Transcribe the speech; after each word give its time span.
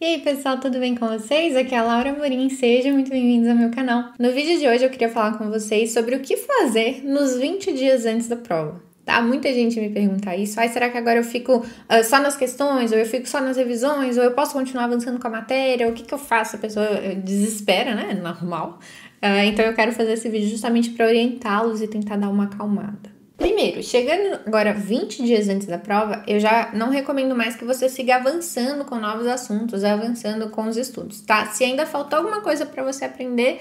E 0.00 0.04
aí 0.04 0.20
pessoal, 0.20 0.60
tudo 0.60 0.78
bem 0.78 0.94
com 0.94 1.08
vocês? 1.08 1.56
Aqui 1.56 1.74
é 1.74 1.78
a 1.78 1.82
Laura 1.82 2.12
Morim, 2.12 2.48
sejam 2.48 2.92
muito 2.92 3.10
bem-vindos 3.10 3.48
ao 3.48 3.56
meu 3.56 3.68
canal. 3.68 4.12
No 4.16 4.30
vídeo 4.30 4.56
de 4.56 4.68
hoje 4.68 4.84
eu 4.84 4.90
queria 4.90 5.08
falar 5.08 5.36
com 5.36 5.50
vocês 5.50 5.92
sobre 5.92 6.14
o 6.14 6.20
que 6.20 6.36
fazer 6.36 7.02
nos 7.04 7.36
20 7.36 7.72
dias 7.72 8.06
antes 8.06 8.28
da 8.28 8.36
prova. 8.36 8.80
Tá? 9.04 9.20
Muita 9.20 9.52
gente 9.52 9.80
me 9.80 9.90
pergunta 9.90 10.36
isso. 10.36 10.60
Ai, 10.60 10.68
será 10.68 10.88
que 10.88 10.96
agora 10.96 11.18
eu 11.18 11.24
fico 11.24 11.56
uh, 11.56 12.04
só 12.04 12.20
nas 12.20 12.36
questões, 12.36 12.92
ou 12.92 12.98
eu 12.98 13.06
fico 13.06 13.28
só 13.28 13.40
nas 13.40 13.56
revisões, 13.56 14.16
ou 14.16 14.22
eu 14.22 14.34
posso 14.34 14.52
continuar 14.52 14.84
avançando 14.84 15.18
com 15.18 15.26
a 15.26 15.30
matéria? 15.30 15.88
O 15.88 15.92
que, 15.92 16.04
que 16.04 16.14
eu 16.14 16.18
faço? 16.18 16.54
A 16.54 16.60
pessoa 16.60 16.86
desespera, 17.16 17.92
né? 17.96 18.14
Normal. 18.22 18.78
Uh, 19.20 19.46
então 19.46 19.64
eu 19.64 19.74
quero 19.74 19.90
fazer 19.90 20.12
esse 20.12 20.28
vídeo 20.28 20.48
justamente 20.48 20.90
para 20.90 21.06
orientá-los 21.06 21.82
e 21.82 21.88
tentar 21.88 22.16
dar 22.16 22.28
uma 22.28 22.44
acalmada. 22.44 23.17
Primeiro, 23.38 23.80
chegando 23.84 24.40
agora 24.44 24.74
20 24.74 25.22
dias 25.22 25.48
antes 25.48 25.68
da 25.68 25.78
prova, 25.78 26.24
eu 26.26 26.40
já 26.40 26.72
não 26.74 26.90
recomendo 26.90 27.36
mais 27.36 27.54
que 27.54 27.64
você 27.64 27.88
siga 27.88 28.16
avançando 28.16 28.84
com 28.84 28.96
novos 28.96 29.28
assuntos, 29.28 29.84
avançando 29.84 30.50
com 30.50 30.66
os 30.66 30.76
estudos, 30.76 31.20
tá? 31.20 31.46
Se 31.46 31.62
ainda 31.62 31.86
faltou 31.86 32.18
alguma 32.18 32.40
coisa 32.40 32.66
para 32.66 32.82
você 32.82 33.04
aprender, 33.04 33.60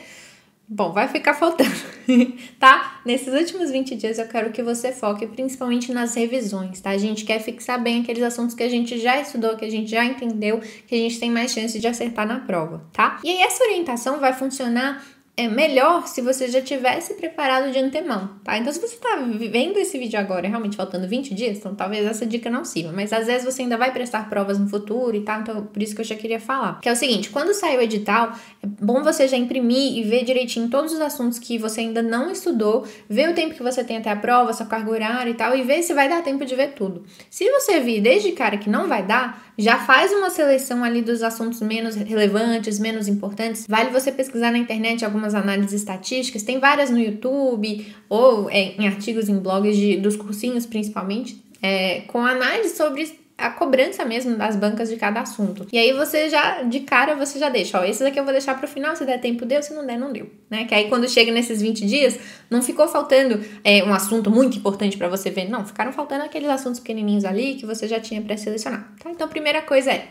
bom, 0.68 0.92
vai 0.92 1.08
ficar 1.08 1.36
faltando, 1.36 1.70
tá? 2.60 3.02
Nesses 3.06 3.32
últimos 3.32 3.70
20 3.70 3.96
dias 3.98 4.18
eu 4.18 4.28
quero 4.28 4.52
que 4.52 4.64
você 4.64 4.92
foque 4.92 5.28
principalmente 5.28 5.94
nas 5.94 6.16
revisões, 6.16 6.82
tá? 6.82 6.90
A 6.90 6.98
gente 6.98 7.24
quer 7.24 7.40
fixar 7.40 7.80
bem 7.80 8.02
aqueles 8.02 8.24
assuntos 8.24 8.56
que 8.56 8.64
a 8.64 8.70
gente 8.70 8.98
já 8.98 9.22
estudou, 9.22 9.56
que 9.58 9.66
a 9.66 9.70
gente 9.70 9.92
já 9.92 10.04
entendeu, 10.04 10.60
que 10.88 10.96
a 10.96 10.98
gente 10.98 11.20
tem 11.20 11.30
mais 11.30 11.52
chance 11.52 11.80
de 11.80 11.88
acertar 11.88 12.28
na 12.28 12.40
prova, 12.40 12.84
tá? 12.92 13.20
E 13.24 13.30
aí 13.30 13.44
essa 13.44 13.64
orientação 13.64 14.20
vai 14.20 14.34
funcionar 14.34 15.06
é 15.40 15.48
melhor 15.48 16.08
se 16.08 16.20
você 16.20 16.48
já 16.48 16.60
tivesse 16.60 17.14
preparado 17.14 17.72
de 17.72 17.78
antemão, 17.78 18.32
tá? 18.44 18.58
Então, 18.58 18.74
se 18.74 18.82
você 18.82 18.98
tá 18.98 19.18
vendo 19.52 19.78
esse 19.78 19.96
vídeo 20.00 20.20
agora, 20.20 20.48
realmente 20.48 20.76
faltando 20.76 21.08
20 21.08 21.36
dias, 21.36 21.60
então 21.60 21.76
talvez 21.76 22.04
essa 22.08 22.26
dica 22.26 22.50
não 22.50 22.66
sirva, 22.66 22.92
mas 22.92 23.14
às 23.14 23.28
vezes 23.28 23.46
você 23.46 23.62
ainda 23.62 23.78
vai 23.78 23.94
prestar 23.94 24.28
provas 24.30 24.58
no 24.58 24.68
futuro 24.68 25.16
e 25.16 25.22
tal, 25.22 25.42
então 25.42 25.64
por 25.68 25.82
isso 25.82 25.94
que 25.94 26.02
eu 26.02 26.06
já 26.06 26.16
queria 26.16 26.40
falar. 26.40 26.82
Que 26.82 26.90
é 26.90 26.92
o 26.92 26.96
seguinte, 26.96 27.30
quando 27.30 27.54
sair 27.54 27.78
o 27.78 27.82
edital, 27.82 28.32
é 28.64 28.66
bom 28.66 29.04
você 29.04 29.28
já 29.28 29.38
imprimir 29.38 30.00
e 30.00 30.04
ver 30.04 30.24
direitinho 30.24 30.70
todos 30.70 30.92
os 30.92 31.00
assuntos 31.00 31.38
que 31.38 31.60
você 31.60 31.82
ainda 31.82 32.02
não 32.02 32.32
estudou, 32.32 32.88
ver 33.08 33.30
o 33.30 33.36
tempo 33.36 33.54
que 33.54 33.62
você 33.62 33.84
tem 33.84 33.98
até 33.98 34.10
a 34.10 34.16
prova, 34.16 34.52
sua 34.54 34.66
carga 34.66 34.90
horária 34.90 35.30
e 35.30 35.36
tal, 35.36 35.56
e 35.56 35.62
ver 35.62 35.84
se 35.84 35.94
vai 35.94 36.10
dar 36.10 36.24
tempo 36.24 36.46
de 36.46 36.56
ver 36.56 36.74
tudo. 36.74 37.06
Se 37.30 37.48
você 37.52 37.80
vir 37.80 38.02
desde 38.02 38.32
cara 38.32 38.58
que 38.58 38.72
não 38.72 38.88
vai 38.88 39.06
dar, 39.06 39.48
já 39.58 39.80
faz 39.80 40.12
uma 40.12 40.30
seleção 40.30 40.84
ali 40.84 41.02
dos 41.02 41.24
assuntos 41.24 41.62
menos 41.62 41.96
relevantes, 41.96 42.78
menos 42.80 43.08
importantes. 43.08 43.66
Vale 43.68 43.90
você 43.90 44.12
pesquisar 44.12 44.52
na 44.52 44.58
internet 44.58 45.04
algumas 45.04 45.27
análises 45.34 45.74
estatísticas, 45.74 46.44
tem 46.44 46.60
várias 46.60 46.90
no 46.90 47.00
YouTube 47.00 47.86
ou 48.10 48.50
é, 48.50 48.74
em 48.78 48.88
artigos 48.88 49.30
em 49.30 49.40
blogs 49.40 49.76
de, 49.76 49.98
dos 49.98 50.16
cursinhos 50.16 50.66
principalmente, 50.66 51.44
é, 51.62 52.02
com 52.02 52.26
análise 52.26 52.76
sobre 52.76 53.04
a 53.38 53.52
cobrança 53.52 54.04
mesmo 54.04 54.36
das 54.36 54.56
bancas 54.56 54.90
de 54.90 54.96
cada 54.96 55.22
assunto. 55.22 55.68
E 55.72 55.78
aí 55.78 55.94
você 55.94 56.28
já, 56.28 56.64
de 56.64 56.80
cara, 56.80 57.16
você 57.16 57.38
já 57.38 57.50
deixa, 57.50 57.80
ó, 57.80 57.84
esses 57.84 58.02
aqui 58.02 58.20
eu 58.20 58.24
vou 58.24 58.34
deixar 58.34 58.58
pro 58.58 58.68
final, 58.68 58.96
se 58.96 59.06
der 59.06 59.20
tempo 59.22 59.46
deu, 59.46 59.62
se 59.62 59.74
não 59.76 59.86
der, 59.86 59.98
não 59.98 60.12
deu, 60.12 60.28
né? 60.50 60.66
Que 60.66 60.74
aí 60.74 60.90
quando 60.90 61.08
chega 61.08 61.32
nesses 61.32 61.62
20 61.62 61.86
dias, 61.86 62.20
não 62.50 62.64
ficou 62.64 62.88
faltando 62.88 63.40
é, 63.64 63.84
um 63.84 63.94
assunto 63.94 64.32
muito 64.32 64.58
importante 64.58 64.98
para 64.98 65.08
você 65.08 65.30
ver, 65.30 65.48
não, 65.48 65.64
ficaram 65.64 65.94
faltando 65.94 66.24
aqueles 66.24 66.50
assuntos 66.50 66.80
pequenininhos 66.80 67.26
ali 67.26 67.56
que 67.56 67.66
você 67.66 67.88
já 67.88 68.00
tinha 68.00 68.22
pré-selecionado, 68.22 68.86
tá? 69.02 69.12
Então, 69.12 69.28
primeira 69.28 69.62
coisa 69.62 69.92
é 69.92 70.08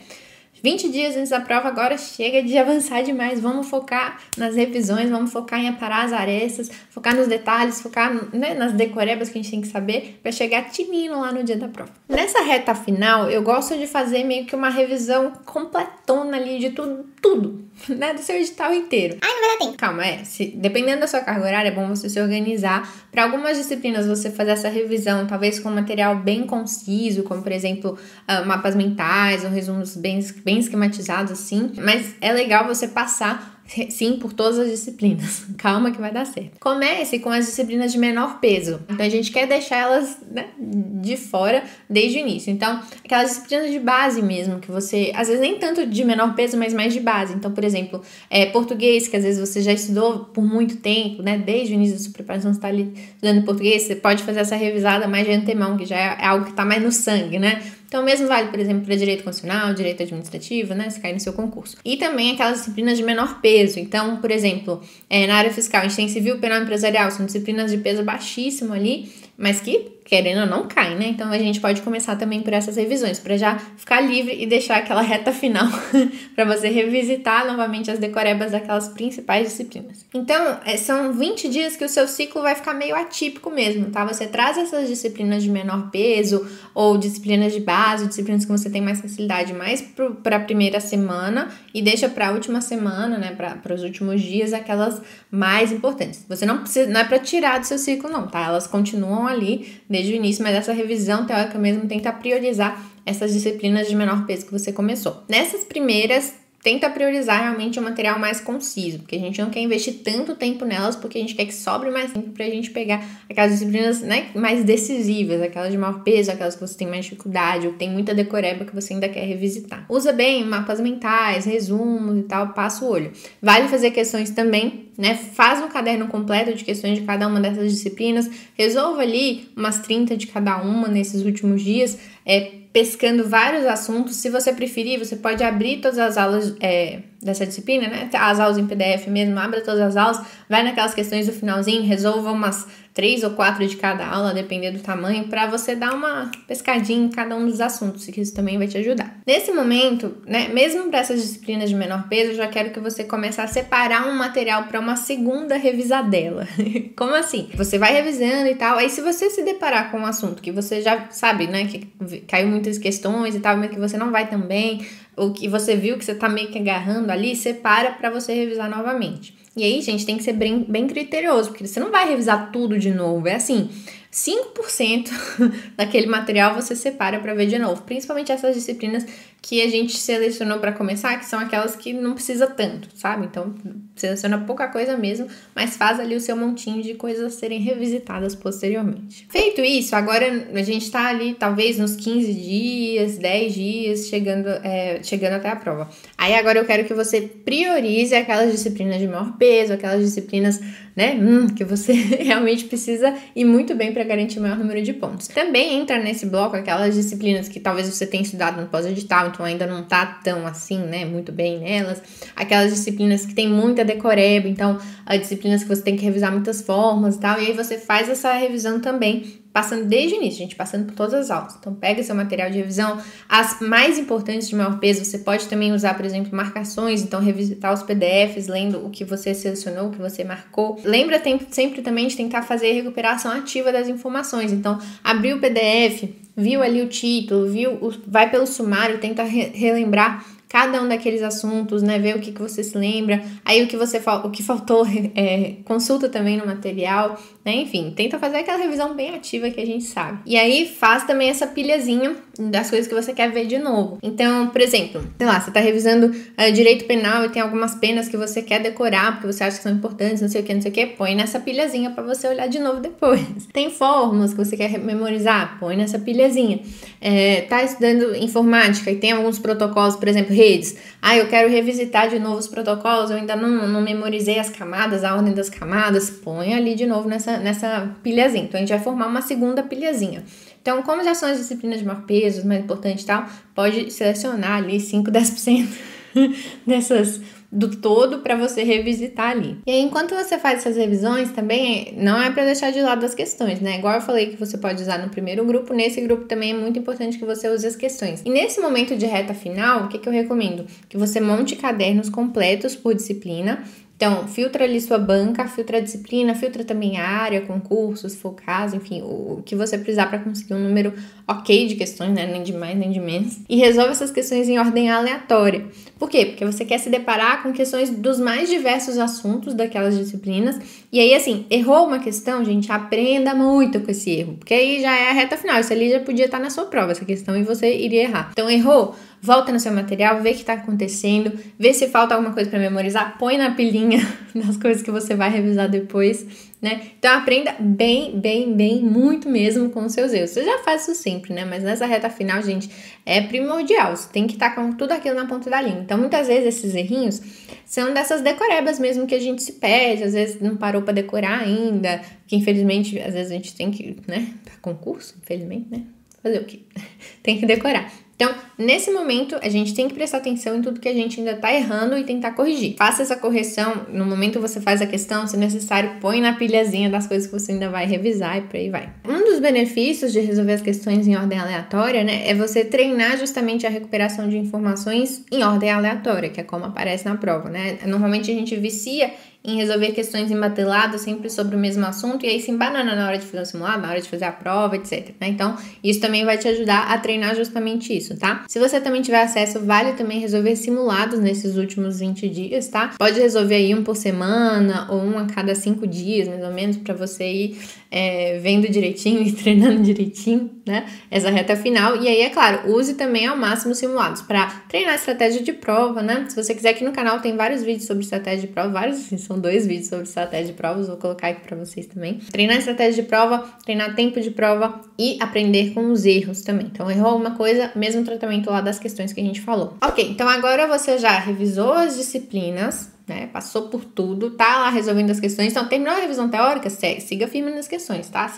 20 0.62 0.88
dias 0.90 1.16
antes 1.16 1.30
da 1.30 1.40
prova, 1.40 1.68
agora 1.68 1.96
chega 1.98 2.42
de 2.42 2.56
avançar 2.56 3.02
demais. 3.02 3.40
Vamos 3.40 3.68
focar 3.68 4.18
nas 4.36 4.56
revisões, 4.56 5.10
vamos 5.10 5.32
focar 5.32 5.60
em 5.60 5.68
aparar 5.68 6.04
as 6.04 6.12
arestas, 6.12 6.70
focar 6.90 7.14
nos 7.14 7.28
detalhes, 7.28 7.80
focar 7.80 8.12
né, 8.34 8.54
nas 8.54 8.72
decorebas 8.72 9.28
que 9.28 9.38
a 9.38 9.42
gente 9.42 9.50
tem 9.50 9.60
que 9.60 9.68
saber 9.68 10.18
para 10.22 10.32
chegar 10.32 10.70
timino 10.70 11.20
lá 11.20 11.32
no 11.32 11.44
dia 11.44 11.56
da 11.56 11.68
prova. 11.68 11.90
Nessa 12.08 12.40
reta 12.42 12.74
final, 12.74 13.30
eu 13.30 13.42
gosto 13.42 13.76
de 13.76 13.86
fazer 13.86 14.24
meio 14.24 14.46
que 14.46 14.56
uma 14.56 14.70
revisão 14.70 15.32
completona 15.44 16.36
ali 16.36 16.58
de 16.58 16.70
tudo, 16.70 17.06
tudo, 17.20 17.64
né? 17.88 18.14
Do 18.14 18.20
seu 18.20 18.36
edital 18.36 18.72
inteiro. 18.72 19.18
Ai, 19.20 19.30
não 19.30 19.40
vai 19.40 19.50
dar 19.50 19.64
tempo. 19.64 19.76
Calma, 19.76 20.04
é. 20.04 20.24
Se, 20.24 20.46
dependendo 20.46 21.00
da 21.00 21.06
sua 21.06 21.20
carga 21.20 21.46
horária, 21.46 21.68
é 21.68 21.72
bom 21.72 21.88
você 21.88 22.08
se 22.08 22.20
organizar. 22.20 22.90
Para 23.10 23.24
algumas 23.24 23.56
disciplinas, 23.56 24.06
você 24.06 24.30
fazer 24.30 24.52
essa 24.52 24.68
revisão, 24.68 25.26
talvez 25.26 25.58
com 25.58 25.70
material 25.70 26.16
bem 26.16 26.46
conciso, 26.46 27.22
como 27.22 27.42
por 27.42 27.52
exemplo, 27.52 27.98
uh, 28.28 28.46
mapas 28.46 28.74
mentais 28.74 29.44
ou 29.44 29.50
resumos 29.50 29.96
bem, 29.96 30.20
bem 30.46 30.60
esquematizados 30.60 31.32
assim. 31.32 31.72
Mas 31.76 32.14
é 32.20 32.32
legal 32.32 32.68
você 32.68 32.86
passar 32.86 33.60
sim 33.90 34.16
por 34.16 34.32
todas 34.32 34.60
as 34.60 34.70
disciplinas. 34.70 35.44
Calma 35.58 35.90
que 35.90 36.00
vai 36.00 36.12
dar 36.12 36.24
certo. 36.24 36.60
Comece 36.60 37.18
com 37.18 37.30
as 37.30 37.46
disciplinas 37.46 37.90
de 37.90 37.98
menor 37.98 38.38
peso. 38.38 38.78
Então 38.88 39.04
a 39.04 39.08
gente 39.08 39.32
quer 39.32 39.48
deixar 39.48 39.78
elas 39.78 40.18
né, 40.30 40.46
de 40.56 41.16
fora 41.16 41.64
desde 41.90 42.18
o 42.18 42.20
início. 42.20 42.52
Então, 42.52 42.80
aquelas 43.04 43.30
disciplinas 43.30 43.72
de 43.72 43.80
base 43.80 44.22
mesmo, 44.22 44.60
que 44.60 44.70
você, 44.70 45.10
às 45.16 45.26
vezes 45.26 45.40
nem 45.40 45.58
tanto 45.58 45.84
de 45.84 46.04
menor 46.04 46.36
peso, 46.36 46.56
mas 46.56 46.72
mais 46.72 46.92
de 46.94 47.00
base. 47.00 47.34
Então, 47.34 47.50
por 47.50 47.64
exemplo, 47.64 48.00
é, 48.30 48.46
português, 48.46 49.08
que 49.08 49.16
às 49.16 49.24
vezes 49.24 49.40
você 49.40 49.60
já 49.60 49.72
estudou 49.72 50.26
por 50.26 50.44
muito 50.44 50.76
tempo, 50.76 51.22
né? 51.22 51.36
Desde 51.36 51.72
o 51.72 51.74
início 51.74 51.96
da 51.96 52.02
sua 52.04 52.12
preparação, 52.12 52.52
você 52.52 52.58
está 52.58 52.68
ali 52.68 52.92
estudando 53.14 53.44
português, 53.44 53.82
você 53.82 53.96
pode 53.96 54.22
fazer 54.22 54.40
essa 54.40 54.54
revisada 54.54 55.08
mais 55.08 55.26
de 55.26 55.32
antemão, 55.32 55.76
que 55.76 55.84
já 55.84 55.96
é 55.96 56.24
algo 56.24 56.44
que 56.44 56.50
está 56.52 56.64
mais 56.64 56.80
no 56.80 56.92
sangue, 56.92 57.40
né? 57.40 57.60
Então, 57.86 58.02
mesmo 58.02 58.26
vale, 58.26 58.48
por 58.48 58.58
exemplo, 58.58 58.84
para 58.84 58.96
direito 58.96 59.22
constitucional, 59.22 59.72
direito 59.72 60.02
administrativo, 60.02 60.74
né? 60.74 60.90
Se 60.90 61.00
cair 61.00 61.12
no 61.12 61.20
seu 61.20 61.32
concurso. 61.32 61.76
E 61.84 61.96
também 61.96 62.32
aquelas 62.32 62.58
disciplinas 62.58 62.98
de 62.98 63.04
menor 63.04 63.40
peso. 63.40 63.78
Então, 63.78 64.16
por 64.16 64.30
exemplo, 64.30 64.82
é, 65.08 65.26
na 65.26 65.36
área 65.36 65.52
fiscal, 65.52 65.80
a 65.80 65.84
gente 65.84 65.96
tem 65.96 66.08
civil, 66.08 66.38
penal 66.38 66.62
empresarial, 66.62 67.10
são 67.10 67.24
disciplinas 67.24 67.70
de 67.70 67.78
peso 67.78 68.02
baixíssimo 68.02 68.72
ali, 68.72 69.12
mas 69.38 69.60
que 69.60 69.95
querendo 70.06 70.42
ou 70.42 70.46
não, 70.46 70.68
cai, 70.68 70.94
né? 70.94 71.08
Então 71.08 71.30
a 71.32 71.38
gente 71.38 71.60
pode 71.60 71.82
começar 71.82 72.14
também 72.14 72.40
por 72.40 72.52
essas 72.52 72.76
revisões, 72.76 73.18
para 73.18 73.36
já 73.36 73.58
ficar 73.58 74.00
livre 74.00 74.40
e 74.40 74.46
deixar 74.46 74.76
aquela 74.76 75.02
reta 75.02 75.32
final 75.32 75.66
para 76.34 76.44
você 76.44 76.68
revisitar 76.68 77.44
novamente 77.44 77.90
as 77.90 77.98
decorebas 77.98 78.52
daquelas 78.52 78.88
principais 78.88 79.48
disciplinas. 79.48 80.06
Então, 80.14 80.60
é, 80.64 80.76
são 80.76 81.12
20 81.12 81.48
dias 81.48 81.76
que 81.76 81.84
o 81.84 81.88
seu 81.88 82.06
ciclo 82.06 82.40
vai 82.40 82.54
ficar 82.54 82.72
meio 82.72 82.94
atípico 82.94 83.50
mesmo, 83.50 83.86
tá? 83.86 84.04
Você 84.04 84.28
traz 84.28 84.56
essas 84.56 84.86
disciplinas 84.86 85.42
de 85.42 85.50
menor 85.50 85.90
peso 85.90 86.46
ou 86.72 86.96
disciplinas 86.96 87.52
de 87.52 87.60
base, 87.60 88.06
disciplinas 88.06 88.44
que 88.44 88.52
você 88.52 88.70
tem 88.70 88.80
mais 88.80 89.00
facilidade 89.00 89.52
mais 89.52 89.82
para 90.22 90.36
a 90.36 90.40
primeira 90.40 90.78
semana 90.78 91.48
e 91.74 91.82
deixa 91.82 92.08
para 92.08 92.28
a 92.28 92.30
última 92.30 92.60
semana, 92.60 93.18
né, 93.18 93.34
para 93.34 93.74
os 93.74 93.82
últimos 93.82 94.22
dias 94.22 94.52
aquelas 94.52 95.02
mais 95.30 95.72
importantes. 95.72 96.24
Você 96.28 96.46
não 96.46 96.58
precisa, 96.58 96.88
não 96.88 97.00
é 97.00 97.04
para 97.04 97.18
tirar 97.18 97.58
do 97.58 97.66
seu 97.66 97.76
ciclo 97.76 98.08
não, 98.08 98.28
tá? 98.28 98.44
Elas 98.44 98.68
continuam 98.68 99.26
ali 99.26 99.80
desde 99.96 100.12
o 100.12 100.16
início, 100.16 100.42
mas 100.42 100.54
essa 100.54 100.74
revisão 100.74 101.24
teórica 101.24 101.58
mesmo 101.58 101.86
tenta 101.88 102.12
priorizar 102.12 102.84
essas 103.06 103.32
disciplinas 103.32 103.88
de 103.88 103.96
menor 103.96 104.26
peso 104.26 104.44
que 104.44 104.52
você 104.52 104.70
começou. 104.72 105.22
Nessas 105.26 105.64
primeiras 105.64 106.34
tenta 106.66 106.90
priorizar 106.90 107.42
realmente 107.42 107.78
o 107.78 107.82
material 107.82 108.18
mais 108.18 108.40
conciso, 108.40 108.98
porque 108.98 109.14
a 109.14 109.20
gente 109.20 109.40
não 109.40 109.50
quer 109.50 109.60
investir 109.60 110.02
tanto 110.02 110.34
tempo 110.34 110.64
nelas, 110.64 110.96
porque 110.96 111.16
a 111.16 111.20
gente 111.20 111.32
quer 111.32 111.44
que 111.44 111.54
sobre 111.54 111.92
mais 111.92 112.12
tempo 112.12 112.30
para 112.30 112.44
a 112.44 112.50
gente 112.50 112.72
pegar 112.72 113.08
aquelas 113.30 113.52
disciplinas 113.52 114.00
né, 114.00 114.30
mais 114.34 114.64
decisivas, 114.64 115.40
aquelas 115.40 115.70
de 115.70 115.78
maior 115.78 116.02
peso, 116.02 116.32
aquelas 116.32 116.56
que 116.56 116.60
você 116.60 116.76
tem 116.76 116.88
mais 116.88 117.04
dificuldade, 117.04 117.68
ou 117.68 117.74
tem 117.74 117.88
muita 117.88 118.12
decoreba 118.12 118.64
que 118.64 118.74
você 118.74 118.94
ainda 118.94 119.08
quer 119.08 119.24
revisitar. 119.24 119.86
Usa 119.88 120.12
bem 120.12 120.44
mapas 120.44 120.80
mentais, 120.80 121.44
resumos 121.44 122.18
e 122.18 122.22
tal, 122.24 122.48
passa 122.48 122.84
o 122.84 122.88
olho. 122.88 123.12
Vale 123.40 123.68
fazer 123.68 123.92
questões 123.92 124.30
também, 124.30 124.88
né? 124.98 125.14
Faz 125.14 125.62
um 125.62 125.68
caderno 125.68 126.08
completo 126.08 126.52
de 126.52 126.64
questões 126.64 126.98
de 126.98 127.04
cada 127.04 127.28
uma 127.28 127.40
dessas 127.40 127.70
disciplinas, 127.70 128.28
resolva 128.54 129.02
ali 129.02 129.48
umas 129.56 129.78
30 129.78 130.16
de 130.16 130.26
cada 130.26 130.60
uma 130.60 130.88
nesses 130.88 131.22
últimos 131.22 131.62
dias, 131.62 131.96
é, 132.26 132.65
pescando 132.76 133.26
vários 133.26 133.64
assuntos. 133.64 134.16
Se 134.16 134.28
você 134.28 134.52
preferir, 134.52 134.98
você 134.98 135.16
pode 135.16 135.42
abrir 135.42 135.80
todas 135.80 135.98
as 135.98 136.18
aulas 136.18 136.54
é, 136.60 137.00
dessa 137.26 137.44
disciplina, 137.44 137.88
né? 137.88 138.08
As 138.14 138.40
aulas 138.40 138.56
em 138.56 138.66
PDF 138.66 139.08
mesmo, 139.08 139.38
abra 139.38 139.60
todas 139.60 139.80
as 139.80 139.96
aulas, 139.96 140.20
vai 140.48 140.62
naquelas 140.62 140.94
questões 140.94 141.26
do 141.26 141.32
finalzinho, 141.32 141.82
resolva 141.82 142.30
umas 142.32 142.66
três 142.96 143.22
ou 143.22 143.30
quatro 143.32 143.66
de 143.68 143.76
cada 143.76 144.06
aula, 144.06 144.32
dependendo 144.32 144.78
do 144.78 144.82
tamanho, 144.82 145.24
para 145.24 145.46
você 145.46 145.76
dar 145.76 145.92
uma 145.92 146.30
pescadinha 146.48 147.04
em 147.04 147.10
cada 147.10 147.36
um 147.36 147.44
dos 147.44 147.60
assuntos, 147.60 148.06
que 148.06 148.22
isso 148.22 148.34
também 148.34 148.56
vai 148.56 148.66
te 148.66 148.78
ajudar. 148.78 149.18
Nesse 149.26 149.52
momento, 149.52 150.16
né, 150.26 150.48
mesmo 150.48 150.88
para 150.88 151.00
essas 151.00 151.20
disciplinas 151.20 151.68
de 151.68 151.74
menor 151.74 152.08
peso, 152.08 152.30
eu 152.30 152.36
já 152.36 152.48
quero 152.48 152.70
que 152.70 152.80
você 152.80 153.04
comece 153.04 153.38
a 153.38 153.46
separar 153.46 154.08
um 154.08 154.16
material 154.16 154.64
para 154.64 154.80
uma 154.80 154.96
segunda 154.96 155.58
revisadela. 155.58 156.48
Como 156.96 157.14
assim? 157.14 157.50
Você 157.54 157.76
vai 157.76 157.92
revisando 157.92 158.48
e 158.48 158.54
tal, 158.54 158.78
aí 158.78 158.88
se 158.88 159.02
você 159.02 159.28
se 159.28 159.42
deparar 159.42 159.90
com 159.90 159.98
um 159.98 160.06
assunto 160.06 160.40
que 160.40 160.50
você 160.50 160.80
já 160.80 161.10
sabe, 161.10 161.46
né, 161.46 161.66
que 161.66 161.86
caiu 162.26 162.48
muitas 162.48 162.78
questões 162.78 163.34
e 163.34 163.40
tal, 163.40 163.58
mas 163.58 163.68
que 163.68 163.78
você 163.78 163.98
não 163.98 164.10
vai 164.10 164.26
também, 164.26 164.86
ou 165.16 165.32
que 165.32 165.48
você 165.48 165.74
viu 165.74 165.96
que 165.98 166.04
você 166.04 166.14
tá 166.14 166.28
meio 166.28 166.48
que 166.48 166.58
agarrando 166.58 167.10
ali, 167.16 167.34
separa 167.34 167.92
para 167.92 168.10
você 168.10 168.32
revisar 168.32 168.70
novamente. 168.70 169.36
E 169.56 169.64
aí, 169.64 169.80
gente, 169.80 170.04
tem 170.04 170.16
que 170.16 170.22
ser 170.22 170.34
bem, 170.34 170.64
bem 170.68 170.86
criterioso, 170.86 171.48
porque 171.48 171.66
você 171.66 171.80
não 171.80 171.90
vai 171.90 172.08
revisar 172.08 172.52
tudo 172.52 172.78
de 172.78 172.90
novo. 172.90 173.26
É 173.26 173.36
assim, 173.36 173.70
5% 174.12 175.10
daquele 175.76 176.06
material 176.06 176.54
você 176.54 176.76
separa 176.76 177.18
para 177.20 177.34
ver 177.34 177.46
de 177.46 177.58
novo, 177.58 177.82
principalmente 177.82 178.30
essas 178.30 178.54
disciplinas 178.54 179.06
que 179.46 179.62
a 179.62 179.70
gente 179.70 179.96
selecionou 179.96 180.58
para 180.58 180.72
começar, 180.72 181.16
que 181.20 181.24
são 181.24 181.38
aquelas 181.38 181.76
que 181.76 181.92
não 181.92 182.14
precisa 182.14 182.48
tanto, 182.48 182.88
sabe? 182.96 183.26
Então, 183.26 183.54
seleciona 183.94 184.38
pouca 184.38 184.66
coisa 184.66 184.96
mesmo, 184.96 185.28
mas 185.54 185.76
faz 185.76 186.00
ali 186.00 186.16
o 186.16 186.20
seu 186.20 186.36
montinho 186.36 186.82
de 186.82 186.94
coisas 186.94 187.34
serem 187.34 187.60
revisitadas 187.60 188.34
posteriormente. 188.34 189.24
Feito 189.30 189.60
isso, 189.60 189.94
agora 189.94 190.48
a 190.52 190.62
gente 190.62 190.90
tá 190.90 191.06
ali 191.06 191.32
talvez 191.32 191.78
nos 191.78 191.94
15 191.94 192.34
dias, 192.34 193.18
10 193.18 193.54
dias, 193.54 194.08
chegando, 194.08 194.48
é, 194.48 194.98
chegando 195.04 195.34
até 195.34 195.48
a 195.48 195.54
prova. 195.54 195.88
Aí 196.18 196.34
agora 196.34 196.58
eu 196.58 196.64
quero 196.64 196.84
que 196.84 196.92
você 196.92 197.20
priorize 197.20 198.16
aquelas 198.16 198.50
disciplinas 198.50 198.98
de 198.98 199.06
maior 199.06 199.36
peso, 199.36 199.72
aquelas 199.72 200.00
disciplinas 200.00 200.60
né? 200.96 201.12
Hum, 201.20 201.48
que 201.48 201.62
você 201.62 201.92
realmente 202.24 202.64
precisa 202.64 203.14
ir 203.36 203.44
muito 203.44 203.74
bem 203.74 203.92
para 203.92 204.02
garantir 204.02 204.38
o 204.38 204.42
maior 204.42 204.56
número 204.56 204.80
de 204.80 204.94
pontos. 204.94 205.28
Também 205.28 205.78
entra 205.78 206.02
nesse 206.02 206.24
bloco 206.24 206.56
aquelas 206.56 206.94
disciplinas 206.94 207.48
que 207.50 207.60
talvez 207.60 207.86
você 207.86 208.06
tenha 208.06 208.22
estudado 208.22 208.62
no 208.62 208.68
pós-edital, 208.68 209.28
ainda 209.44 209.66
não 209.66 209.82
tá 209.82 210.06
tão 210.06 210.46
assim, 210.46 210.78
né? 210.78 211.04
Muito 211.04 211.32
bem 211.32 211.60
nelas. 211.60 212.02
Aquelas 212.34 212.72
disciplinas 212.72 213.26
que 213.26 213.34
tem 213.34 213.48
muita 213.48 213.84
decoreba, 213.84 214.48
então 214.48 214.78
as 215.04 215.20
disciplinas 215.20 215.62
que 215.62 215.68
você 215.68 215.82
tem 215.82 215.96
que 215.96 216.04
revisar 216.04 216.32
muitas 216.32 216.62
formas 216.62 217.16
e 217.16 217.20
tal. 217.20 217.40
E 217.40 217.46
aí 217.46 217.52
você 217.52 217.78
faz 217.78 218.08
essa 218.08 218.32
revisão 218.32 218.80
também 218.80 219.44
passando 219.56 219.86
desde 219.86 220.14
o 220.14 220.18
início, 220.18 220.40
gente, 220.40 220.54
passando 220.54 220.84
por 220.84 220.94
todas 220.94 221.14
as 221.14 221.30
aulas. 221.30 221.56
Então, 221.58 221.74
pega 221.74 222.02
seu 222.02 222.14
material 222.14 222.50
de 222.50 222.58
revisão. 222.58 223.00
As 223.26 223.58
mais 223.58 223.98
importantes 223.98 224.50
de 224.50 224.54
maior 224.54 224.78
peso, 224.78 225.02
você 225.02 225.20
pode 225.20 225.46
também 225.46 225.72
usar, 225.72 225.94
por 225.94 226.04
exemplo, 226.04 226.36
marcações. 226.36 227.00
Então, 227.00 227.22
revisitar 227.22 227.72
os 227.72 227.82
PDFs, 227.82 228.48
lendo 228.48 228.84
o 228.84 228.90
que 228.90 229.02
você 229.02 229.32
selecionou, 229.32 229.86
o 229.86 229.90
que 229.90 229.98
você 229.98 230.22
marcou. 230.22 230.78
Lembra 230.84 231.18
sempre 231.48 231.80
também 231.80 232.06
de 232.06 232.14
tentar 232.18 232.42
fazer 232.42 232.70
recuperação 232.72 233.32
ativa 233.32 233.72
das 233.72 233.88
informações. 233.88 234.52
Então, 234.52 234.78
abrir 235.02 235.32
o 235.32 235.40
PDF, 235.40 236.06
viu 236.36 236.62
ali 236.62 236.82
o 236.82 236.88
título, 236.88 237.48
viu, 237.48 237.78
vai 238.06 238.30
pelo 238.30 238.46
sumário, 238.46 238.98
tenta 238.98 239.22
re 239.22 239.52
relembrar 239.54 240.22
cada 240.56 240.80
um 240.80 240.88
daqueles 240.88 241.20
assuntos, 241.20 241.82
né? 241.82 241.98
Ver 241.98 242.16
o 242.16 242.18
que, 242.18 242.32
que 242.32 242.40
você 242.40 242.64
se 242.64 242.78
lembra. 242.78 243.22
Aí 243.44 243.62
o 243.62 243.66
que 243.66 243.76
você 243.76 244.00
o 244.24 244.30
que 244.30 244.42
faltou, 244.42 244.86
é, 245.14 245.56
consulta 245.66 246.08
também 246.08 246.38
no 246.38 246.46
material, 246.46 247.20
né? 247.44 247.56
Enfim, 247.56 247.92
tenta 247.94 248.18
fazer 248.18 248.38
aquela 248.38 248.56
revisão 248.56 248.94
bem 248.94 249.14
ativa 249.14 249.50
que 249.50 249.60
a 249.60 249.66
gente 249.66 249.84
sabe. 249.84 250.20
E 250.24 250.34
aí 250.34 250.66
faz 250.66 251.04
também 251.04 251.28
essa 251.28 251.46
pilhazinha 251.46 252.16
das 252.38 252.70
coisas 252.70 252.86
que 252.86 252.94
você 252.94 253.12
quer 253.12 253.30
ver 253.30 253.46
de 253.46 253.58
novo. 253.58 253.98
Então, 254.02 254.48
por 254.48 254.60
exemplo, 254.60 255.02
sei 255.16 255.26
lá, 255.26 255.40
você 255.40 255.50
tá 255.50 255.60
revisando 255.60 256.06
uh, 256.06 256.52
direito 256.52 256.84
penal 256.84 257.24
e 257.24 257.28
tem 257.28 257.42
algumas 257.42 257.74
penas 257.74 258.08
que 258.08 258.16
você 258.16 258.42
quer 258.42 258.62
decorar 258.62 259.12
porque 259.12 259.26
você 259.26 259.44
acha 259.44 259.56
que 259.56 259.62
são 259.62 259.72
importantes, 259.72 260.20
não 260.20 260.28
sei 260.28 260.42
o 260.42 260.44
que, 260.44 260.54
não 260.54 260.62
sei 260.62 260.70
o 260.70 260.74
que, 260.74 260.86
põe 260.86 261.14
nessa 261.14 261.40
pilhazinha 261.40 261.90
para 261.90 262.02
você 262.02 262.28
olhar 262.28 262.48
de 262.48 262.58
novo 262.58 262.80
depois. 262.80 263.20
Tem 263.52 263.70
fórmulas 263.70 264.32
que 264.32 264.38
você 264.38 264.56
quer 264.56 264.78
memorizar, 264.78 265.58
põe 265.58 265.76
nessa 265.76 265.98
pilhazinha. 265.98 266.60
É, 267.00 267.42
tá 267.42 267.62
estudando 267.62 268.14
informática 268.16 268.90
e 268.90 268.96
tem 268.96 269.12
alguns 269.12 269.38
protocolos, 269.38 269.96
por 269.96 270.08
exemplo, 270.08 270.34
redes. 270.34 270.76
Ah, 271.00 271.16
eu 271.16 271.26
quero 271.28 271.48
revisitar 271.48 272.08
de 272.08 272.18
novo 272.18 272.38
os 272.38 272.48
protocolos, 272.48 273.10
eu 273.10 273.16
ainda 273.16 273.36
não, 273.36 273.68
não 273.68 273.80
memorizei 273.80 274.38
as 274.38 274.48
camadas, 274.48 275.04
a 275.04 275.14
ordem 275.14 275.32
das 275.32 275.48
camadas, 275.48 276.10
põe 276.10 276.54
ali 276.54 276.74
de 276.74 276.86
novo 276.86 277.08
nessa, 277.08 277.38
nessa 277.38 277.94
pilhazinha. 278.02 278.44
Então 278.44 278.58
a 278.58 278.60
gente 278.60 278.70
vai 278.70 278.80
formar 278.80 279.06
uma 279.06 279.22
segunda 279.22 279.62
pilhazinha. 279.62 280.24
Então, 280.66 280.82
como 280.82 281.04
já 281.04 281.14
são 281.14 281.28
as 281.28 281.38
disciplinas 281.38 281.78
de 281.78 281.84
maior 281.84 282.02
peso, 282.06 282.44
mais 282.44 282.60
importante 282.60 283.04
e 283.04 283.06
tal, 283.06 283.24
pode 283.54 283.88
selecionar 283.92 284.56
ali 284.56 284.80
5, 284.80 285.12
10% 285.12 285.68
dessas 286.66 287.20
do 287.52 287.70
todo 287.76 288.18
para 288.18 288.34
você 288.34 288.64
revisitar 288.64 289.30
ali. 289.30 289.58
E 289.64 289.70
aí, 289.70 289.80
enquanto 289.80 290.16
você 290.16 290.36
faz 290.36 290.58
essas 290.58 290.76
revisões, 290.76 291.30
também 291.30 291.94
não 291.96 292.20
é 292.20 292.32
para 292.32 292.44
deixar 292.44 292.72
de 292.72 292.82
lado 292.82 293.06
as 293.06 293.14
questões, 293.14 293.60
né? 293.60 293.78
Igual 293.78 293.94
eu 293.94 294.00
falei 294.00 294.26
que 294.26 294.36
você 294.36 294.58
pode 294.58 294.82
usar 294.82 294.98
no 294.98 295.08
primeiro 295.08 295.44
grupo, 295.44 295.72
nesse 295.72 296.00
grupo 296.00 296.24
também 296.24 296.50
é 296.50 296.54
muito 296.54 296.80
importante 296.80 297.16
que 297.16 297.24
você 297.24 297.48
use 297.48 297.64
as 297.64 297.76
questões. 297.76 298.22
E 298.24 298.30
nesse 298.30 298.60
momento 298.60 298.96
de 298.96 299.06
reta 299.06 299.34
final, 299.34 299.84
o 299.84 299.88
que, 299.88 299.98
que 299.98 300.08
eu 300.08 300.12
recomendo? 300.12 300.66
Que 300.88 300.96
você 300.96 301.20
monte 301.20 301.54
cadernos 301.54 302.10
completos 302.10 302.74
por 302.74 302.92
disciplina 302.92 303.62
então, 303.96 304.28
filtra 304.28 304.64
ali 304.64 304.78
sua 304.78 304.98
banca, 304.98 305.48
filtra 305.48 305.78
a 305.78 305.80
disciplina, 305.80 306.34
filtra 306.34 306.62
também 306.62 306.98
a 306.98 307.08
área, 307.08 307.40
concursos, 307.40 308.12
se 308.12 308.18
for 308.18 308.28
o 308.28 308.34
caso, 308.34 308.76
enfim, 308.76 309.00
o 309.02 309.42
que 309.42 309.56
você 309.56 309.78
precisar 309.78 310.06
para 310.06 310.18
conseguir 310.18 310.52
um 310.52 310.58
número 310.58 310.92
ok 311.26 311.66
de 311.66 311.76
questões, 311.76 312.12
né? 312.12 312.26
Nem 312.26 312.42
de 312.42 312.52
mais, 312.52 312.76
nem 312.76 312.90
de 312.90 313.00
menos. 313.00 313.38
E 313.48 313.56
resolve 313.56 313.92
essas 313.92 314.10
questões 314.10 314.50
em 314.50 314.58
ordem 314.58 314.90
aleatória. 314.90 315.64
Por 315.98 316.10
quê? 316.10 316.26
Porque 316.26 316.44
você 316.44 316.62
quer 316.62 316.76
se 316.76 316.90
deparar 316.90 317.42
com 317.42 317.54
questões 317.54 317.88
dos 317.88 318.20
mais 318.20 318.50
diversos 318.50 318.98
assuntos 318.98 319.54
daquelas 319.54 319.96
disciplinas. 319.96 320.58
E 320.92 321.00
aí, 321.00 321.14
assim, 321.14 321.46
errou 321.48 321.86
uma 321.86 321.98
questão, 321.98 322.44
gente, 322.44 322.70
aprenda 322.70 323.34
muito 323.34 323.80
com 323.80 323.90
esse 323.90 324.10
erro. 324.10 324.34
Porque 324.34 324.52
aí 324.52 324.82
já 324.82 324.94
é 324.94 325.08
a 325.08 325.12
reta 325.12 325.38
final. 325.38 325.58
Isso 325.58 325.72
ali 325.72 325.90
já 325.90 326.00
podia 326.00 326.26
estar 326.26 326.38
na 326.38 326.50
sua 326.50 326.66
prova, 326.66 326.92
essa 326.92 327.04
questão, 327.04 327.34
e 327.34 327.42
você 327.42 327.74
iria 327.74 328.02
errar. 328.02 328.28
Então, 328.32 328.50
errou? 328.50 328.94
Volta 329.26 329.52
no 329.52 329.58
seu 329.58 329.72
material, 329.72 330.22
vê 330.22 330.30
o 330.30 330.32
que 330.34 330.40
está 330.40 330.52
acontecendo, 330.52 331.32
vê 331.58 331.74
se 331.74 331.88
falta 331.88 332.14
alguma 332.14 332.32
coisa 332.32 332.48
para 332.48 332.60
memorizar, 332.60 333.18
põe 333.18 333.36
na 333.36 333.50
pilhinha 333.50 334.00
das 334.32 334.56
coisas 334.56 334.82
que 334.82 334.90
você 334.90 335.16
vai 335.16 335.28
revisar 335.28 335.68
depois, 335.68 336.24
né? 336.62 336.80
Então 336.98 337.12
aprenda 337.12 337.54
bem, 337.58 338.18
bem, 338.18 338.54
bem, 338.54 338.80
muito 338.82 339.28
mesmo 339.28 339.68
com 339.70 339.84
os 339.84 339.92
seus 339.92 340.12
erros. 340.12 340.30
Você 340.30 340.44
já 340.44 340.58
faz 340.60 340.82
isso 340.82 340.94
sempre, 340.94 341.34
né? 341.34 341.44
Mas 341.44 341.64
nessa 341.64 341.84
reta 341.84 342.08
final, 342.08 342.40
gente, 342.40 342.70
é 343.04 343.20
primordial. 343.20 343.96
Você 343.96 344.08
tem 344.10 344.26
que 344.26 344.34
estar 344.34 344.50
tá 344.50 344.54
com 344.54 344.72
tudo 344.72 344.92
aquilo 344.92 345.16
na 345.16 345.26
ponta 345.26 345.50
da 345.50 345.60
linha. 345.60 345.80
Então, 345.80 345.98
muitas 345.98 346.28
vezes 346.28 346.56
esses 346.56 346.74
errinhos 346.74 347.20
são 347.64 347.92
dessas 347.92 348.22
decorebas 348.22 348.78
mesmo 348.78 349.06
que 349.06 349.14
a 349.14 349.20
gente 349.20 349.42
se 349.42 349.54
perde, 349.54 350.04
às 350.04 350.12
vezes 350.14 350.40
não 350.40 350.56
parou 350.56 350.82
para 350.82 350.94
decorar 350.94 351.40
ainda, 351.40 352.00
que 352.28 352.36
infelizmente, 352.36 352.98
às 353.00 353.12
vezes 353.12 353.32
a 353.32 353.34
gente 353.34 353.54
tem 353.56 353.72
que, 353.72 353.96
né, 354.06 354.32
para 354.44 354.54
concurso, 354.62 355.16
infelizmente, 355.20 355.66
né? 355.68 355.82
Fazer 356.22 356.38
o 356.38 356.44
quê? 356.44 356.60
tem 357.22 357.38
que 357.38 357.44
decorar. 357.44 357.92
Então, 358.16 358.34
nesse 358.58 358.90
momento, 358.90 359.36
a 359.42 359.48
gente 359.50 359.74
tem 359.74 359.86
que 359.86 359.94
prestar 359.94 360.18
atenção 360.18 360.56
em 360.56 360.62
tudo 360.62 360.80
que 360.80 360.88
a 360.88 360.94
gente 360.94 361.20
ainda 361.20 361.36
tá 361.36 361.52
errando 361.52 361.98
e 361.98 362.02
tentar 362.02 362.32
corrigir. 362.32 362.74
Faça 362.76 363.02
essa 363.02 363.14
correção, 363.14 363.86
no 363.92 364.06
momento 364.06 364.34
que 364.34 364.38
você 364.38 364.58
faz 364.58 364.80
a 364.80 364.86
questão, 364.86 365.26
se 365.26 365.36
necessário, 365.36 365.96
põe 366.00 366.20
na 366.20 366.32
pilhazinha 366.32 366.88
das 366.88 367.06
coisas 367.06 367.26
que 367.26 367.38
você 367.38 367.52
ainda 367.52 367.68
vai 367.68 367.86
revisar 367.86 368.38
e 368.38 368.40
por 368.40 368.56
aí 368.56 368.70
vai. 368.70 368.88
Um 369.06 369.22
dos 369.22 369.38
benefícios 369.38 370.14
de 370.14 370.20
resolver 370.20 370.54
as 370.54 370.62
questões 370.62 371.06
em 371.06 371.14
ordem 371.14 371.38
aleatória, 371.38 372.02
né, 372.02 372.26
é 372.26 372.34
você 372.34 372.64
treinar 372.64 373.18
justamente 373.18 373.66
a 373.66 373.70
recuperação 373.70 374.28
de 374.28 374.38
informações 374.38 375.22
em 375.30 375.44
ordem 375.44 375.70
aleatória, 375.70 376.30
que 376.30 376.40
é 376.40 376.44
como 376.44 376.64
aparece 376.64 377.04
na 377.04 377.16
prova, 377.16 377.50
né? 377.50 377.78
Normalmente 377.84 378.30
a 378.30 378.34
gente 378.34 378.56
vicia 378.56 379.10
em 379.46 379.56
resolver 379.56 379.92
questões 379.92 380.30
embateladas 380.30 381.02
sempre 381.02 381.30
sobre 381.30 381.54
o 381.54 381.58
mesmo 381.58 381.86
assunto 381.86 382.26
e 382.26 382.28
aí 382.28 382.40
se 382.40 382.50
embanana 382.50 382.96
na 382.96 383.06
hora 383.06 383.16
de 383.16 383.24
fazer 383.24 383.42
o 383.42 383.46
simulado, 383.46 383.82
na 383.82 383.90
hora 383.90 384.00
de 384.00 384.08
fazer 384.08 384.24
a 384.24 384.32
prova, 384.32 384.76
etc. 384.76 385.10
Né? 385.20 385.28
Então, 385.28 385.56
isso 385.82 386.00
também 386.00 386.24
vai 386.24 386.36
te 386.36 386.48
ajudar 386.48 386.90
a 386.90 386.98
treinar 386.98 387.36
justamente 387.36 387.96
isso, 387.96 388.16
tá? 388.18 388.44
Se 388.48 388.58
você 388.58 388.80
também 388.80 389.02
tiver 389.02 389.22
acesso, 389.22 389.60
vale 389.60 389.92
também 389.92 390.18
resolver 390.18 390.56
simulados 390.56 391.20
nesses 391.20 391.56
últimos 391.56 392.00
20 392.00 392.28
dias, 392.28 392.66
tá? 392.66 392.94
Pode 392.98 393.20
resolver 393.20 393.54
aí 393.54 393.72
um 393.72 393.84
por 393.84 393.96
semana 393.96 394.88
ou 394.90 395.00
um 395.00 395.18
a 395.18 395.26
cada 395.26 395.54
cinco 395.54 395.86
dias, 395.86 396.26
mais 396.26 396.42
ou 396.42 396.50
menos, 396.50 396.76
para 396.78 396.94
você 396.94 397.24
ir 397.30 397.58
é, 397.90 398.38
vendo 398.40 398.68
direitinho 398.68 399.22
e 399.26 399.32
treinando 399.32 399.82
direitinho, 399.82 400.50
né? 400.66 400.86
Essa 401.10 401.30
reta 401.30 401.54
final. 401.56 402.02
E 402.02 402.08
aí, 402.08 402.20
é 402.20 402.30
claro, 402.30 402.72
use 402.72 402.94
também 402.94 403.26
ao 403.26 403.36
máximo 403.36 403.74
simulados 403.74 404.22
para 404.22 404.46
treinar 404.68 404.94
estratégia 404.94 405.42
de 405.42 405.52
prova, 405.52 406.02
né? 406.02 406.26
Se 406.28 406.36
você 406.36 406.54
quiser, 406.54 406.70
aqui 406.70 406.84
no 406.84 406.92
canal 406.92 407.20
tem 407.20 407.36
vários 407.36 407.62
vídeos 407.62 407.86
sobre 407.86 408.02
estratégia 408.02 408.46
de 408.46 408.52
prova, 408.52 408.70
vários, 408.70 408.98
assim, 408.98 409.18
são 409.18 409.35
dois 409.38 409.66
vídeos 409.66 409.88
sobre 409.88 410.04
estratégia 410.04 410.46
de 410.46 410.52
provas, 410.52 410.88
vou 410.88 410.96
colocar 410.96 411.28
aqui 411.28 411.46
para 411.46 411.56
vocês 411.56 411.86
também. 411.86 412.18
Treinar 412.30 412.56
estratégia 412.56 413.02
de 413.02 413.08
prova, 413.08 413.46
treinar 413.64 413.94
tempo 413.94 414.20
de 414.20 414.30
prova 414.30 414.80
e 414.98 415.16
aprender 415.20 415.72
com 415.72 415.90
os 415.90 416.04
erros 416.04 416.42
também. 416.42 416.66
Então, 416.72 416.90
errou 416.90 417.12
alguma 417.12 417.32
coisa, 417.36 417.70
mesmo 417.74 418.04
tratamento 418.04 418.50
lá 418.50 418.60
das 418.60 418.78
questões 418.78 419.12
que 419.12 419.20
a 419.20 419.24
gente 419.24 419.40
falou. 419.40 419.76
Ok, 419.82 420.08
então 420.10 420.28
agora 420.28 420.66
você 420.66 420.98
já 420.98 421.18
revisou 421.18 421.72
as 421.72 421.96
disciplinas, 421.96 422.92
né? 423.06 423.28
Passou 423.32 423.68
por 423.68 423.84
tudo, 423.84 424.30
tá 424.32 424.58
lá 424.58 424.70
resolvendo 424.70 425.10
as 425.10 425.20
questões. 425.20 425.52
Então, 425.52 425.68
terminou 425.68 425.94
a 425.94 426.00
revisão 426.00 426.28
teórica, 426.28 426.68
siga 426.68 427.28
firme 427.28 427.52
nas 427.52 427.68
questões, 427.68 428.08
tá? 428.08 428.32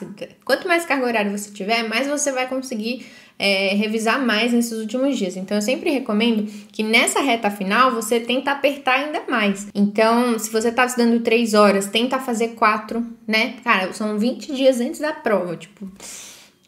Quanto 0.45 0.69
mais 0.69 0.85
carga 0.85 1.07
horária 1.07 1.31
você 1.31 1.50
tiver, 1.50 1.88
mais 1.88 2.07
você 2.07 2.31
vai 2.33 2.47
conseguir 2.47 3.07
é, 3.38 3.75
revisar 3.75 4.25
mais 4.25 4.52
nesses 4.52 4.78
últimos 4.78 5.16
dias. 5.16 5.37
Então, 5.37 5.57
eu 5.57 5.62
sempre 5.62 5.90
recomendo 5.90 6.50
que 6.73 6.83
nessa 6.83 7.21
reta 7.21 7.50
final 7.50 7.95
você 7.95 8.18
tenta 8.18 8.50
apertar 8.50 9.00
ainda 9.00 9.23
mais. 9.28 9.68
Então, 9.75 10.38
se 10.38 10.50
você 10.50 10.73
tá 10.73 10.85
estudando 10.85 11.21
três 11.21 11.54
horas, 11.54 11.87
tenta 11.87 12.18
fazer 12.18 12.49
quatro, 12.49 13.07
né? 13.26 13.54
Cara, 13.62 13.92
são 13.92 14.18
20 14.18 14.54
dias 14.54 14.80
antes 14.80 15.00
da 15.00 15.12
prova, 15.12 15.57
tipo, 15.57 15.88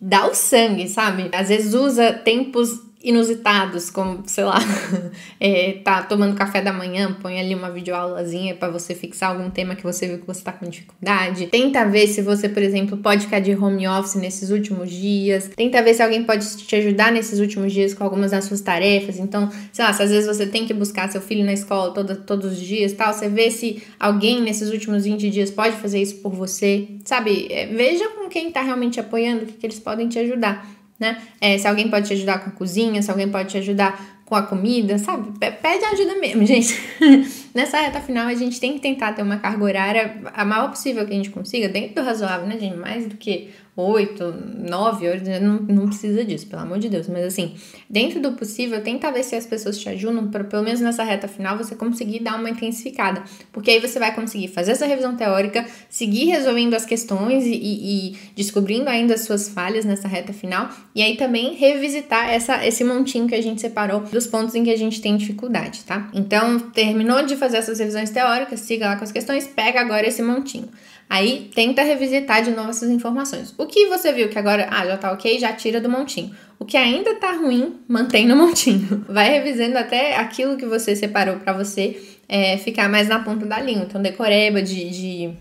dá 0.00 0.26
o 0.26 0.34
sangue, 0.34 0.88
sabe? 0.88 1.28
Às 1.32 1.48
vezes 1.48 1.74
usa 1.74 2.12
tempos 2.12 2.89
inusitados, 3.02 3.88
como, 3.90 4.22
sei 4.26 4.44
lá, 4.44 4.58
é, 5.40 5.80
tá 5.82 6.02
tomando 6.02 6.36
café 6.36 6.60
da 6.60 6.72
manhã, 6.72 7.16
põe 7.20 7.40
ali 7.40 7.54
uma 7.54 7.70
videoaulazinha 7.70 8.54
para 8.54 8.70
você 8.70 8.94
fixar 8.94 9.30
algum 9.30 9.48
tema 9.48 9.74
que 9.74 9.82
você 9.82 10.06
viu 10.06 10.18
que 10.18 10.26
você 10.26 10.42
tá 10.42 10.52
com 10.52 10.68
dificuldade. 10.68 11.46
Tenta 11.46 11.84
ver 11.86 12.06
se 12.06 12.20
você, 12.20 12.48
por 12.48 12.62
exemplo, 12.62 12.98
pode 12.98 13.24
ficar 13.24 13.40
de 13.40 13.54
home 13.54 13.88
office 13.88 14.16
nesses 14.16 14.50
últimos 14.50 14.90
dias. 14.90 15.50
Tenta 15.56 15.82
ver 15.82 15.94
se 15.94 16.02
alguém 16.02 16.24
pode 16.24 16.46
te 16.58 16.76
ajudar 16.76 17.10
nesses 17.10 17.40
últimos 17.40 17.72
dias 17.72 17.94
com 17.94 18.04
algumas 18.04 18.32
das 18.32 18.44
suas 18.44 18.60
tarefas. 18.60 19.18
Então, 19.18 19.50
sei 19.72 19.84
lá, 19.84 19.92
se 19.94 20.02
às 20.02 20.10
vezes 20.10 20.26
você 20.26 20.46
tem 20.46 20.66
que 20.66 20.74
buscar 20.74 21.10
seu 21.10 21.22
filho 21.22 21.44
na 21.44 21.54
escola 21.54 21.94
todo, 21.94 22.16
todos 22.16 22.52
os 22.52 22.58
dias, 22.58 22.92
tal, 22.92 23.14
você 23.14 23.30
vê 23.30 23.50
se 23.50 23.82
alguém 23.98 24.42
nesses 24.42 24.70
últimos 24.70 25.04
20 25.04 25.30
dias 25.30 25.50
pode 25.50 25.76
fazer 25.76 26.02
isso 26.02 26.16
por 26.16 26.32
você. 26.32 26.86
Sabe, 27.06 27.48
é, 27.50 27.66
veja 27.66 28.06
com 28.10 28.28
quem 28.28 28.50
tá 28.50 28.60
realmente 28.60 29.00
apoiando, 29.00 29.44
o 29.44 29.46
que, 29.46 29.54
que 29.54 29.66
eles 29.66 29.78
podem 29.78 30.06
te 30.06 30.18
ajudar 30.18 30.79
né? 31.00 31.20
É, 31.40 31.56
se 31.56 31.66
alguém 31.66 31.88
pode 31.88 32.06
te 32.06 32.12
ajudar 32.12 32.38
com 32.44 32.50
a 32.50 32.52
cozinha, 32.52 33.00
se 33.00 33.10
alguém 33.10 33.28
pode 33.28 33.48
te 33.48 33.56
ajudar 33.58 34.20
com 34.26 34.36
a 34.36 34.42
comida, 34.42 34.96
sabe? 34.96 35.36
Pede 35.40 35.84
ajuda 35.84 36.14
mesmo, 36.20 36.44
gente. 36.46 36.80
Nessa 37.52 37.80
reta 37.80 38.00
final, 38.00 38.28
a 38.28 38.34
gente 38.34 38.60
tem 38.60 38.74
que 38.74 38.80
tentar 38.80 39.12
ter 39.12 39.22
uma 39.22 39.38
carga 39.38 39.64
horária 39.64 40.20
a 40.32 40.44
maior 40.44 40.70
possível 40.70 41.04
que 41.04 41.12
a 41.12 41.16
gente 41.16 41.30
consiga, 41.30 41.68
dentro 41.68 41.96
do 41.96 42.02
razoável, 42.02 42.46
né, 42.46 42.56
gente? 42.56 42.76
Mais 42.76 43.06
do 43.06 43.16
que 43.16 43.50
oito, 43.76 44.34
nove 44.68 45.08
horas, 45.08 45.40
não, 45.40 45.60
não 45.60 45.86
precisa 45.86 46.24
disso, 46.24 46.46
pelo 46.46 46.62
amor 46.62 46.78
de 46.78 46.88
Deus. 46.88 47.08
Mas 47.08 47.24
assim, 47.24 47.54
dentro 47.88 48.20
do 48.20 48.32
possível, 48.32 48.82
tenta 48.82 49.10
ver 49.10 49.22
se 49.22 49.34
as 49.34 49.46
pessoas 49.46 49.78
te 49.78 49.88
ajudam 49.88 50.28
pelo 50.28 50.62
menos 50.62 50.80
nessa 50.80 51.02
reta 51.02 51.28
final 51.28 51.56
você 51.56 51.74
conseguir 51.74 52.20
dar 52.20 52.38
uma 52.38 52.50
intensificada. 52.50 53.22
Porque 53.52 53.70
aí 53.70 53.80
você 53.80 53.98
vai 53.98 54.14
conseguir 54.14 54.48
fazer 54.48 54.72
essa 54.72 54.86
revisão 54.86 55.16
teórica, 55.16 55.66
seguir 55.88 56.26
resolvendo 56.26 56.74
as 56.74 56.84
questões 56.84 57.44
e, 57.44 57.52
e, 57.52 58.10
e 58.12 58.18
descobrindo 58.34 58.88
ainda 58.88 59.14
as 59.14 59.22
suas 59.22 59.48
falhas 59.48 59.84
nessa 59.84 60.08
reta 60.08 60.32
final. 60.32 60.68
E 60.94 61.02
aí 61.02 61.16
também 61.16 61.54
revisitar 61.54 62.28
essa, 62.30 62.66
esse 62.66 62.84
montinho 62.84 63.28
que 63.28 63.34
a 63.34 63.42
gente 63.42 63.60
separou 63.60 64.00
dos 64.00 64.26
pontos 64.26 64.54
em 64.54 64.64
que 64.64 64.70
a 64.70 64.76
gente 64.76 65.00
tem 65.00 65.16
dificuldade, 65.16 65.84
tá? 65.84 66.10
Então, 66.12 66.58
terminou 66.58 67.24
de 67.24 67.36
fazer 67.36 67.58
essas 67.58 67.78
revisões 67.78 68.10
teóricas, 68.10 68.60
siga 68.60 68.86
lá 68.86 68.96
com 68.96 69.04
as 69.04 69.12
questões, 69.12 69.46
pega 69.46 69.80
agora 69.80 70.06
esse 70.06 70.22
montinho. 70.22 70.68
Aí 71.10 71.50
tenta 71.52 71.82
revisitar 71.82 72.40
de 72.40 72.52
novo 72.52 72.70
essas 72.70 72.88
informações. 72.88 73.52
O 73.58 73.66
que 73.66 73.88
você 73.88 74.12
viu 74.12 74.28
que 74.28 74.38
agora, 74.38 74.68
ah, 74.70 74.86
já 74.86 74.96
tá 74.96 75.10
ok, 75.10 75.40
já 75.40 75.52
tira 75.52 75.80
do 75.80 75.88
montinho. 75.90 76.30
O 76.56 76.64
que 76.64 76.76
ainda 76.76 77.16
tá 77.16 77.32
ruim, 77.32 77.80
mantém 77.88 78.28
no 78.28 78.36
montinho. 78.36 79.04
Vai 79.10 79.28
revisando 79.28 79.76
até 79.76 80.16
aquilo 80.16 80.56
que 80.56 80.64
você 80.64 80.94
separou 80.94 81.40
para 81.40 81.52
você 81.52 82.00
é, 82.28 82.56
ficar 82.58 82.88
mais 82.88 83.08
na 83.08 83.18
ponta 83.18 83.44
da 83.44 83.58
língua. 83.58 83.86
Então, 83.88 84.00
decoreba 84.00 84.62
de, 84.62 84.88
de 84.88 85.34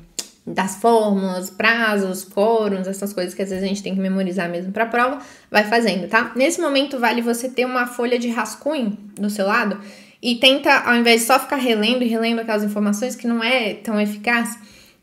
das 0.44 0.78
fórmulas, 0.78 1.52
prazos, 1.52 2.26
quórums, 2.26 2.88
essas 2.88 3.14
coisas 3.14 3.36
que 3.36 3.44
às 3.44 3.50
vezes 3.50 3.64
a 3.64 3.68
gente 3.68 3.84
tem 3.84 3.94
que 3.94 4.02
memorizar 4.02 4.50
mesmo 4.50 4.72
para 4.72 4.88
prova, 4.88 5.20
vai 5.52 5.66
fazendo, 5.66 6.08
tá? 6.08 6.32
Nesse 6.36 6.60
momento 6.60 6.98
vale 6.98 7.22
você 7.22 7.48
ter 7.48 7.66
uma 7.66 7.86
folha 7.86 8.18
de 8.18 8.30
rascunho 8.30 8.98
do 9.14 9.30
seu 9.30 9.46
lado 9.46 9.80
e 10.20 10.38
tenta, 10.38 10.80
ao 10.80 10.96
invés 10.96 11.22
de 11.22 11.28
só 11.28 11.38
ficar 11.38 11.58
relendo 11.58 12.02
e 12.02 12.08
relendo 12.08 12.40
aquelas 12.40 12.64
informações 12.64 13.16
que 13.16 13.28
não 13.28 13.44
é 13.44 13.76
tão 13.76 14.02
eficaz, 14.02 14.58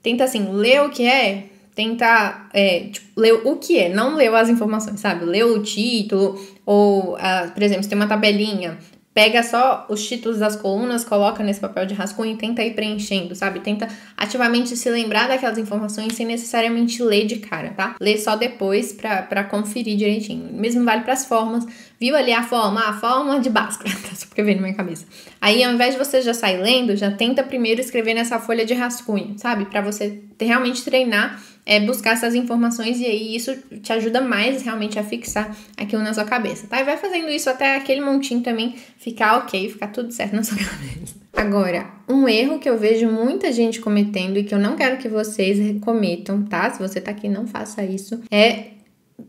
tenta 0.07 0.23
assim, 0.23 0.53
ler 0.53 0.83
o 0.83 0.89
que 0.89 1.05
é, 1.05 1.47
tenta, 1.75 2.47
é, 2.55 2.91
tipo, 2.93 3.21
ler 3.21 3.33
o 3.45 3.57
que 3.57 3.77
é, 3.77 3.89
não 3.89 4.15
leu 4.15 4.37
as 4.37 4.49
informações, 4.49 5.01
sabe? 5.01 5.25
Leu 5.25 5.55
o 5.55 5.63
título, 5.65 6.41
ou, 6.65 7.15
uh, 7.15 7.51
por 7.53 7.61
exemplo, 7.61 7.83
se 7.83 7.89
tem 7.89 7.99
uma 7.99 8.07
tabelinha, 8.07 8.79
pega 9.17 9.43
só 9.43 9.87
os 9.89 10.07
títulos 10.07 10.41
das 10.41 10.57
colunas, 10.57 11.03
coloca 11.03 11.43
nesse 11.43 11.59
papel 11.59 11.87
de 11.87 11.95
rascunho 11.95 12.35
e 12.35 12.37
tenta 12.37 12.63
ir 12.63 12.75
preenchendo, 12.75 13.35
sabe? 13.35 13.61
Tenta 13.61 13.89
ativamente 14.15 14.77
se 14.77 14.91
lembrar 14.91 15.27
daquelas 15.27 15.57
informações 15.57 16.13
sem 16.13 16.27
necessariamente 16.27 17.03
ler 17.03 17.25
de 17.25 17.37
cara, 17.37 17.71
tá? 17.71 17.97
Lê 17.99 18.19
só 18.19 18.37
depois 18.37 18.93
para 18.93 19.43
conferir 19.45 19.97
direitinho. 19.97 20.53
Mesmo 20.53 20.85
vale 20.85 21.01
para 21.01 21.15
as 21.15 21.25
formas. 21.25 21.67
Viu 21.99 22.15
ali 22.15 22.31
a 22.31 22.43
forma? 22.43 22.79
A 22.87 22.93
forma 22.93 23.41
de 23.41 23.49
Bhaskara, 23.49 23.97
tá? 24.07 24.15
Só 24.15 24.27
porque 24.27 24.43
veio 24.43 24.57
na 24.57 24.65
minha 24.65 24.75
cabeça. 24.75 25.07
Aí, 25.41 25.65
ao 25.65 25.73
invés 25.73 25.95
de 25.95 25.99
você 25.99 26.21
já 26.21 26.35
sair 26.35 26.59
lendo, 26.59 26.95
já 26.95 27.11
tenta 27.11 27.43
primeiro 27.43 27.81
escrever 27.81 28.13
nessa 28.13 28.39
folha 28.39 28.67
de 28.67 28.75
rascunho, 28.75 29.39
sabe? 29.39 29.65
Para 29.65 29.81
você 29.81 30.21
realmente 30.39 30.85
treinar 30.85 31.41
é, 31.67 31.81
buscar 31.81 32.13
essas 32.13 32.37
informações 32.37 33.01
e 33.01 33.05
aí 33.05 33.35
isso 33.35 33.55
te 33.83 33.93
ajuda 33.93 34.21
mais 34.21 34.63
realmente 34.63 34.99
a 34.99 35.03
fixar 35.03 35.55
aquilo 35.77 36.03
na 36.03 36.15
sua 36.15 36.25
cabeça, 36.25 36.69
tá? 36.69 36.81
E 36.81 36.85
vai 36.85 36.97
fazendo 36.97 37.29
isso 37.29 37.51
até 37.51 37.75
aquele 37.75 38.01
montinho 38.01 38.41
também 38.41 38.77
ficar 38.97 39.39
ok, 39.39 39.69
ficar 39.69 39.89
tudo 39.89 40.13
certo 40.13 40.37
na 40.37 40.45
sua 40.45 40.57
cabeça. 40.65 41.17
Agora, 41.33 41.91
um 42.09 42.29
erro 42.29 42.61
que 42.61 42.71
eu 42.71 42.79
vejo 42.79 43.11
muita 43.11 43.53
gente 43.53 43.81
cometendo 43.81 44.39
e 44.39 44.45
que 44.45 44.55
eu 44.55 44.59
não 44.59 44.77
quero 44.77 44.97
que 44.97 45.09
vocês 45.09 45.59
cometam, 45.81 46.45
tá? 46.45 46.71
Se 46.71 46.79
você 46.79 47.01
tá 47.01 47.11
aqui, 47.11 47.29
não 47.29 47.47
faça 47.47 47.85
isso, 47.85 48.23
é 48.31 48.69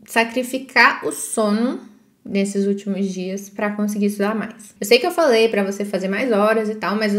sacrificar 0.06 1.04
o 1.04 1.12
sono 1.12 1.87
nesses 2.28 2.66
últimos 2.66 3.06
dias 3.06 3.48
para 3.48 3.70
conseguir 3.70 4.06
estudar 4.06 4.34
mais. 4.34 4.74
Eu 4.78 4.86
sei 4.86 4.98
que 4.98 5.06
eu 5.06 5.10
falei 5.10 5.48
para 5.48 5.64
você 5.64 5.84
fazer 5.84 6.08
mais 6.08 6.30
horas 6.30 6.68
e 6.68 6.74
tal, 6.74 6.94
mas 6.94 7.12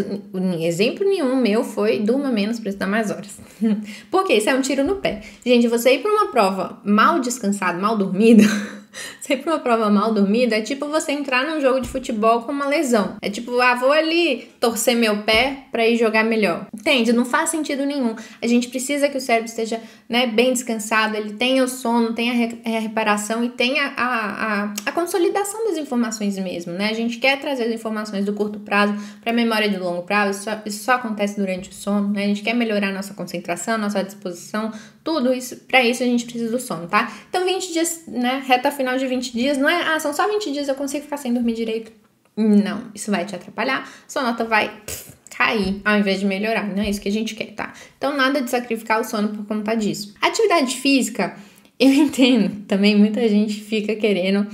exemplo 0.61 1.03
nenhum 1.03 1.35
meu 1.35 1.63
foi 1.63 1.99
durma 1.99 2.31
menos 2.31 2.59
para 2.59 2.69
estudar 2.69 2.87
mais 2.87 3.09
horas. 3.09 3.39
Porque 4.11 4.33
isso 4.33 4.49
é 4.49 4.55
um 4.55 4.61
tiro 4.61 4.83
no 4.83 4.97
pé. 4.97 5.21
Gente, 5.43 5.67
você 5.67 5.95
ir 5.95 6.01
para 6.01 6.11
uma 6.11 6.31
prova 6.31 6.79
mal 6.85 7.19
descansado, 7.19 7.81
mal 7.81 7.97
dormido, 7.97 8.43
Sempre 9.21 9.49
uma 9.49 9.59
prova 9.59 9.89
mal 9.89 10.13
dormida 10.13 10.57
é 10.57 10.61
tipo 10.61 10.87
você 10.87 11.11
entrar 11.11 11.45
num 11.45 11.61
jogo 11.61 11.79
de 11.79 11.87
futebol 11.87 12.41
com 12.41 12.51
uma 12.51 12.67
lesão. 12.67 13.15
É 13.21 13.29
tipo, 13.29 13.59
ah, 13.59 13.75
vou 13.75 13.91
ali 13.91 14.49
torcer 14.59 14.95
meu 14.95 15.23
pé 15.23 15.65
para 15.71 15.87
ir 15.87 15.97
jogar 15.97 16.23
melhor. 16.23 16.67
Entende? 16.73 17.13
Não 17.13 17.25
faz 17.25 17.49
sentido 17.49 17.85
nenhum. 17.85 18.15
A 18.41 18.47
gente 18.47 18.67
precisa 18.67 19.09
que 19.09 19.17
o 19.17 19.21
cérebro 19.21 19.49
esteja 19.49 19.79
né, 20.07 20.25
bem 20.25 20.51
descansado, 20.51 21.15
ele 21.15 21.33
tenha 21.33 21.63
o 21.63 21.67
sono, 21.67 22.13
tenha 22.13 22.33
a 22.65 22.79
reparação 22.79 23.43
e 23.43 23.49
tenha 23.49 23.93
a, 23.95 24.63
a, 24.63 24.73
a 24.87 24.91
consolidação 24.91 25.65
das 25.67 25.77
informações 25.77 26.37
mesmo, 26.39 26.73
né? 26.73 26.89
A 26.89 26.93
gente 26.93 27.19
quer 27.19 27.39
trazer 27.39 27.65
as 27.65 27.73
informações 27.73 28.25
do 28.25 28.33
curto 28.33 28.59
prazo 28.59 28.95
para 29.21 29.31
a 29.31 29.35
memória 29.35 29.69
de 29.69 29.77
longo 29.77 30.01
prazo, 30.03 30.31
isso 30.31 30.43
só, 30.43 30.61
isso 30.65 30.83
só 30.83 30.93
acontece 30.93 31.35
durante 31.39 31.69
o 31.69 31.73
sono, 31.73 32.09
né? 32.09 32.23
A 32.23 32.27
gente 32.27 32.41
quer 32.41 32.53
melhorar 32.53 32.91
nossa 32.91 33.13
concentração, 33.13 33.77
nossa 33.77 34.03
disposição, 34.03 34.71
tudo 35.03 35.33
isso. 35.33 35.57
Para 35.67 35.83
isso 35.83 36.01
a 36.01 36.05
gente 36.05 36.25
precisa 36.25 36.51
do 36.51 36.59
sono, 36.59 36.87
tá? 36.87 37.11
Então 37.29 37.45
20 37.45 37.73
dias, 37.73 38.03
né, 38.07 38.43
reta 38.45 38.71
final 38.79 38.97
de 38.97 39.05
20 39.05 39.33
dias, 39.33 39.57
não 39.57 39.67
é, 39.67 39.93
ah, 39.93 39.99
são 39.99 40.13
só 40.13 40.25
20 40.25 40.53
dias, 40.53 40.69
eu 40.69 40.75
consigo 40.75 41.03
ficar 41.03 41.17
sem 41.17 41.33
dormir 41.33 41.53
direito. 41.53 41.91
Não, 42.37 42.83
isso 42.95 43.11
vai 43.11 43.25
te 43.25 43.35
atrapalhar, 43.35 43.85
sua 44.07 44.23
nota 44.23 44.45
vai 44.45 44.69
pff, 44.85 45.11
cair 45.29 45.81
ao 45.83 45.99
invés 45.99 46.21
de 46.21 46.25
melhorar, 46.25 46.65
não 46.65 46.81
é 46.81 46.89
isso 46.89 47.01
que 47.01 47.09
a 47.09 47.11
gente 47.11 47.35
quer, 47.35 47.47
tá? 47.47 47.73
Então 47.97 48.15
nada 48.15 48.41
de 48.41 48.49
sacrificar 48.49 49.01
o 49.01 49.03
sono 49.03 49.27
por 49.27 49.45
conta 49.45 49.75
disso. 49.75 50.15
Atividade 50.21 50.77
física, 50.77 51.35
eu 51.77 51.91
entendo, 51.91 52.65
também 52.65 52.95
muita 52.95 53.27
gente 53.27 53.59
fica 53.59 53.93
querendo 53.97 54.47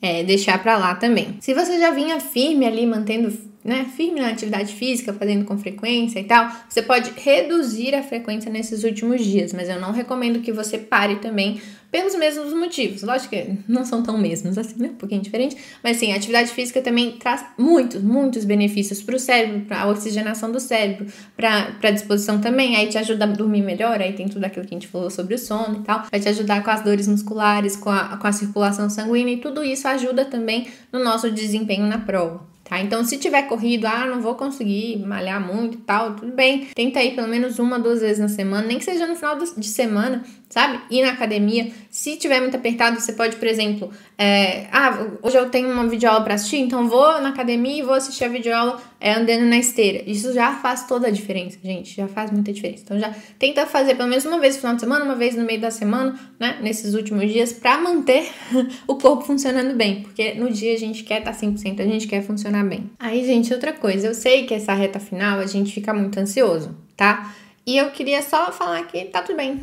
é, 0.00 0.22
deixar 0.22 0.62
para 0.62 0.78
lá 0.78 0.94
também. 0.94 1.36
Se 1.40 1.52
você 1.52 1.80
já 1.80 1.90
vinha 1.90 2.20
firme 2.20 2.64
ali, 2.64 2.86
mantendo 2.86 3.36
né, 3.64 3.86
firme 3.96 4.20
na 4.20 4.28
atividade 4.28 4.74
física, 4.74 5.12
fazendo 5.12 5.44
com 5.44 5.56
frequência 5.56 6.18
e 6.18 6.24
tal, 6.24 6.50
você 6.68 6.82
pode 6.82 7.12
reduzir 7.16 7.94
a 7.94 8.02
frequência 8.02 8.50
nesses 8.50 8.82
últimos 8.84 9.24
dias, 9.24 9.52
mas 9.52 9.68
eu 9.68 9.80
não 9.80 9.92
recomendo 9.92 10.40
que 10.40 10.52
você 10.52 10.78
pare 10.78 11.16
também 11.16 11.60
pelos 11.92 12.14
mesmos 12.14 12.54
motivos. 12.54 13.02
Lógico 13.02 13.30
que 13.30 13.58
não 13.68 13.84
são 13.84 14.02
tão 14.02 14.16
mesmos 14.16 14.56
assim, 14.56 14.76
né? 14.78 14.88
Um 14.88 14.96
pouquinho 14.96 15.20
diferente, 15.20 15.56
mas 15.84 15.98
sim, 15.98 16.10
a 16.12 16.16
atividade 16.16 16.50
física 16.50 16.80
também 16.80 17.12
traz 17.12 17.44
muitos, 17.58 18.02
muitos 18.02 18.46
benefícios 18.46 19.02
para 19.02 19.14
o 19.14 19.18
cérebro, 19.18 19.60
para 19.60 19.82
a 19.82 19.88
oxigenação 19.88 20.50
do 20.50 20.58
cérebro, 20.58 21.06
para 21.36 21.76
a 21.82 21.90
disposição 21.90 22.40
também, 22.40 22.76
aí 22.76 22.88
te 22.88 22.96
ajuda 22.96 23.24
a 23.24 23.28
dormir 23.28 23.62
melhor, 23.62 24.00
aí 24.00 24.14
tem 24.14 24.26
tudo 24.26 24.44
aquilo 24.44 24.66
que 24.66 24.74
a 24.74 24.78
gente 24.78 24.88
falou 24.88 25.10
sobre 25.10 25.34
o 25.34 25.38
sono 25.38 25.80
e 25.80 25.84
tal, 25.84 26.06
vai 26.10 26.18
te 26.18 26.28
ajudar 26.28 26.64
com 26.64 26.70
as 26.70 26.82
dores 26.82 27.06
musculares, 27.06 27.76
com 27.76 27.90
a, 27.90 28.16
com 28.16 28.26
a 28.26 28.32
circulação 28.32 28.88
sanguínea 28.88 29.34
e 29.34 29.36
tudo 29.36 29.62
isso 29.62 29.86
ajuda 29.86 30.24
também 30.24 30.68
no 30.90 30.98
nosso 30.98 31.30
desempenho 31.30 31.86
na 31.86 31.98
prova. 31.98 32.51
Tá? 32.72 32.80
Então, 32.80 33.04
se 33.04 33.18
tiver 33.18 33.42
corrido, 33.42 33.84
ah, 33.84 34.06
não 34.06 34.22
vou 34.22 34.34
conseguir 34.34 34.96
malhar 35.04 35.38
muito 35.38 35.74
e 35.74 35.80
tal, 35.82 36.16
tudo 36.16 36.32
bem. 36.32 36.68
Tenta 36.74 37.02
ir 37.02 37.14
pelo 37.14 37.28
menos 37.28 37.58
uma, 37.58 37.78
duas 37.78 38.00
vezes 38.00 38.18
na 38.18 38.30
semana, 38.30 38.66
nem 38.66 38.78
que 38.78 38.84
seja 38.86 39.06
no 39.06 39.14
final 39.14 39.36
de 39.36 39.66
semana, 39.68 40.24
sabe? 40.52 40.80
Ir 40.90 41.00
na 41.00 41.12
academia. 41.12 41.72
Se 41.88 42.14
tiver 42.18 42.38
muito 42.38 42.54
apertado, 42.54 43.00
você 43.00 43.14
pode, 43.14 43.36
por 43.36 43.48
exemplo, 43.48 43.90
é, 44.18 44.66
ah, 44.70 45.06
hoje 45.22 45.38
eu 45.38 45.48
tenho 45.48 45.72
uma 45.72 45.86
videoaula 45.86 46.22
para 46.22 46.34
assistir, 46.34 46.58
então 46.58 46.86
vou 46.86 47.22
na 47.22 47.30
academia 47.30 47.78
e 47.78 47.82
vou 47.82 47.94
assistir 47.94 48.24
a 48.24 48.28
videoaula 48.28 48.78
é, 49.00 49.14
andando 49.14 49.46
na 49.46 49.56
esteira. 49.56 50.02
Isso 50.06 50.30
já 50.34 50.52
faz 50.56 50.86
toda 50.86 51.08
a 51.08 51.10
diferença, 51.10 51.58
gente. 51.64 51.96
Já 51.96 52.06
faz 52.06 52.30
muita 52.30 52.52
diferença. 52.52 52.82
Então 52.84 52.98
já 52.98 53.14
tenta 53.38 53.64
fazer 53.64 53.94
pelo 53.94 54.10
menos 54.10 54.26
uma 54.26 54.38
vez 54.38 54.56
no 54.56 54.60
final 54.60 54.74
de 54.74 54.82
semana, 54.82 55.04
uma 55.06 55.14
vez 55.14 55.34
no 55.34 55.42
meio 55.42 55.58
da 55.58 55.70
semana, 55.70 56.20
né? 56.38 56.58
Nesses 56.60 56.92
últimos 56.92 57.32
dias, 57.32 57.54
para 57.54 57.80
manter 57.80 58.28
o 58.86 58.96
corpo 58.96 59.24
funcionando 59.24 59.74
bem. 59.74 60.02
Porque 60.02 60.34
no 60.34 60.50
dia 60.50 60.74
a 60.74 60.78
gente 60.78 61.02
quer 61.02 61.20
estar 61.20 61.32
tá 61.32 61.38
100%, 61.38 61.80
a 61.80 61.84
gente 61.84 62.06
quer 62.06 62.22
funcionar 62.22 62.62
bem. 62.62 62.90
Aí, 62.98 63.24
gente, 63.24 63.54
outra 63.54 63.72
coisa. 63.72 64.06
Eu 64.06 64.14
sei 64.14 64.44
que 64.44 64.52
essa 64.52 64.74
reta 64.74 65.00
final 65.00 65.38
a 65.38 65.46
gente 65.46 65.72
fica 65.72 65.94
muito 65.94 66.20
ansioso, 66.20 66.76
tá? 66.94 67.34
E 67.64 67.76
eu 67.76 67.90
queria 67.90 68.20
só 68.22 68.50
falar 68.50 68.82
que 68.88 69.04
tá 69.04 69.22
tudo 69.22 69.36
bem. 69.36 69.60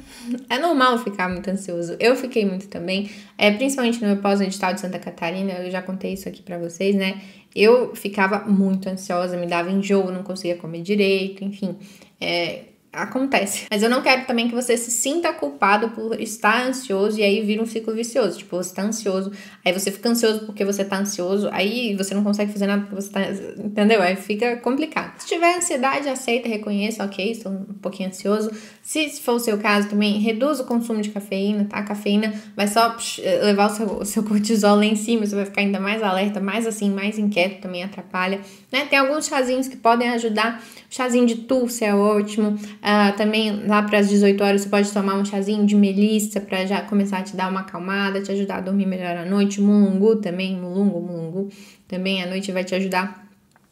É 0.49 0.57
normal 0.57 0.97
ficar 0.99 1.27
muito 1.27 1.49
ansioso. 1.49 1.97
Eu 1.99 2.15
fiquei 2.15 2.45
muito 2.45 2.67
também, 2.69 3.11
é, 3.37 3.51
principalmente 3.51 4.01
no 4.01 4.07
meu 4.07 4.17
pós-edital 4.17 4.73
de 4.73 4.79
Santa 4.79 4.97
Catarina, 4.97 5.51
eu 5.53 5.69
já 5.69 5.81
contei 5.81 6.13
isso 6.13 6.29
aqui 6.29 6.41
para 6.41 6.57
vocês, 6.57 6.95
né? 6.95 7.21
Eu 7.53 7.93
ficava 7.95 8.39
muito 8.49 8.87
ansiosa, 8.87 9.35
me 9.35 9.47
dava 9.47 9.69
enjoo, 9.69 10.11
não 10.11 10.23
conseguia 10.23 10.55
comer 10.55 10.81
direito, 10.81 11.43
enfim. 11.43 11.75
É, 12.21 12.63
acontece. 12.91 13.67
Mas 13.69 13.83
eu 13.83 13.89
não 13.89 14.01
quero 14.01 14.25
também 14.25 14.47
que 14.47 14.55
você 14.55 14.75
se 14.75 14.91
sinta 14.91 15.31
culpado 15.33 15.89
por 15.91 16.19
estar 16.19 16.65
ansioso 16.67 17.19
e 17.19 17.23
aí 17.23 17.41
vira 17.41 17.61
um 17.61 17.65
ciclo 17.65 17.93
vicioso. 17.93 18.39
Tipo, 18.39 18.57
você 18.57 18.73
tá 18.73 18.83
ansioso, 18.83 19.31
aí 19.63 19.71
você 19.71 19.91
fica 19.91 20.09
ansioso 20.09 20.45
porque 20.45 20.65
você 20.65 20.83
tá 20.83 20.97
ansioso, 20.97 21.49
aí 21.51 21.95
você 21.95 22.13
não 22.13 22.23
consegue 22.23 22.51
fazer 22.51 22.67
nada 22.67 22.81
porque 22.83 22.95
você 22.95 23.09
tá. 23.09 23.21
Entendeu? 23.57 24.01
Aí 24.01 24.15
fica 24.15 24.57
complicado. 24.57 25.19
Se 25.19 25.27
tiver 25.27 25.57
ansiedade, 25.57 26.09
aceita, 26.09 26.47
reconheça, 26.47 27.03
ok, 27.03 27.31
estou 27.31 27.51
um 27.51 27.65
pouquinho 27.81 28.09
ansioso. 28.09 28.51
Se 28.89 29.21
for 29.21 29.33
o 29.33 29.39
seu 29.39 29.55
caso 29.59 29.87
também, 29.87 30.17
reduz 30.17 30.59
o 30.59 30.63
consumo 30.63 30.99
de 30.99 31.11
cafeína, 31.11 31.63
tá? 31.65 31.77
A 31.77 31.83
cafeína 31.83 32.33
vai 32.55 32.67
só 32.67 32.97
levar 33.43 33.67
o 33.67 33.75
seu, 33.75 33.87
o 33.99 34.03
seu 34.03 34.23
cortisol 34.23 34.77
lá 34.77 34.83
em 34.83 34.95
cima, 34.95 35.27
você 35.27 35.35
vai 35.35 35.45
ficar 35.45 35.61
ainda 35.61 35.79
mais 35.79 36.01
alerta, 36.01 36.39
mais 36.39 36.65
assim, 36.65 36.89
mais 36.89 37.19
inquieto, 37.19 37.61
também 37.61 37.83
atrapalha, 37.83 38.41
né? 38.71 38.87
Tem 38.87 38.97
alguns 38.97 39.27
chazinhos 39.27 39.67
que 39.67 39.77
podem 39.77 40.09
ajudar. 40.09 40.59
O 40.89 40.95
chazinho 40.95 41.27
de 41.27 41.35
túlce 41.35 41.85
é 41.85 41.93
ótimo 41.93 42.49
uh, 42.49 43.15
também 43.15 43.63
lá 43.67 43.83
para 43.83 43.99
as 43.99 44.09
18 44.09 44.43
horas 44.43 44.61
você 44.61 44.69
pode 44.69 44.91
tomar 44.91 45.19
um 45.19 45.23
chazinho 45.23 45.67
de 45.67 45.75
melissa 45.75 46.41
para 46.41 46.65
já 46.65 46.81
começar 46.81 47.19
a 47.19 47.21
te 47.21 47.35
dar 47.35 47.47
uma 47.47 47.59
acalmada, 47.59 48.23
te 48.23 48.31
ajudar 48.31 48.55
a 48.55 48.61
dormir 48.61 48.87
melhor 48.87 49.15
à 49.17 49.23
noite. 49.23 49.61
Mulungu 49.61 50.15
também, 50.15 50.57
mulungu, 50.59 50.99
mulungu 50.99 51.49
também 51.87 52.23
à 52.23 52.25
noite 52.25 52.51
vai 52.51 52.63
te 52.63 52.73
ajudar 52.73 53.28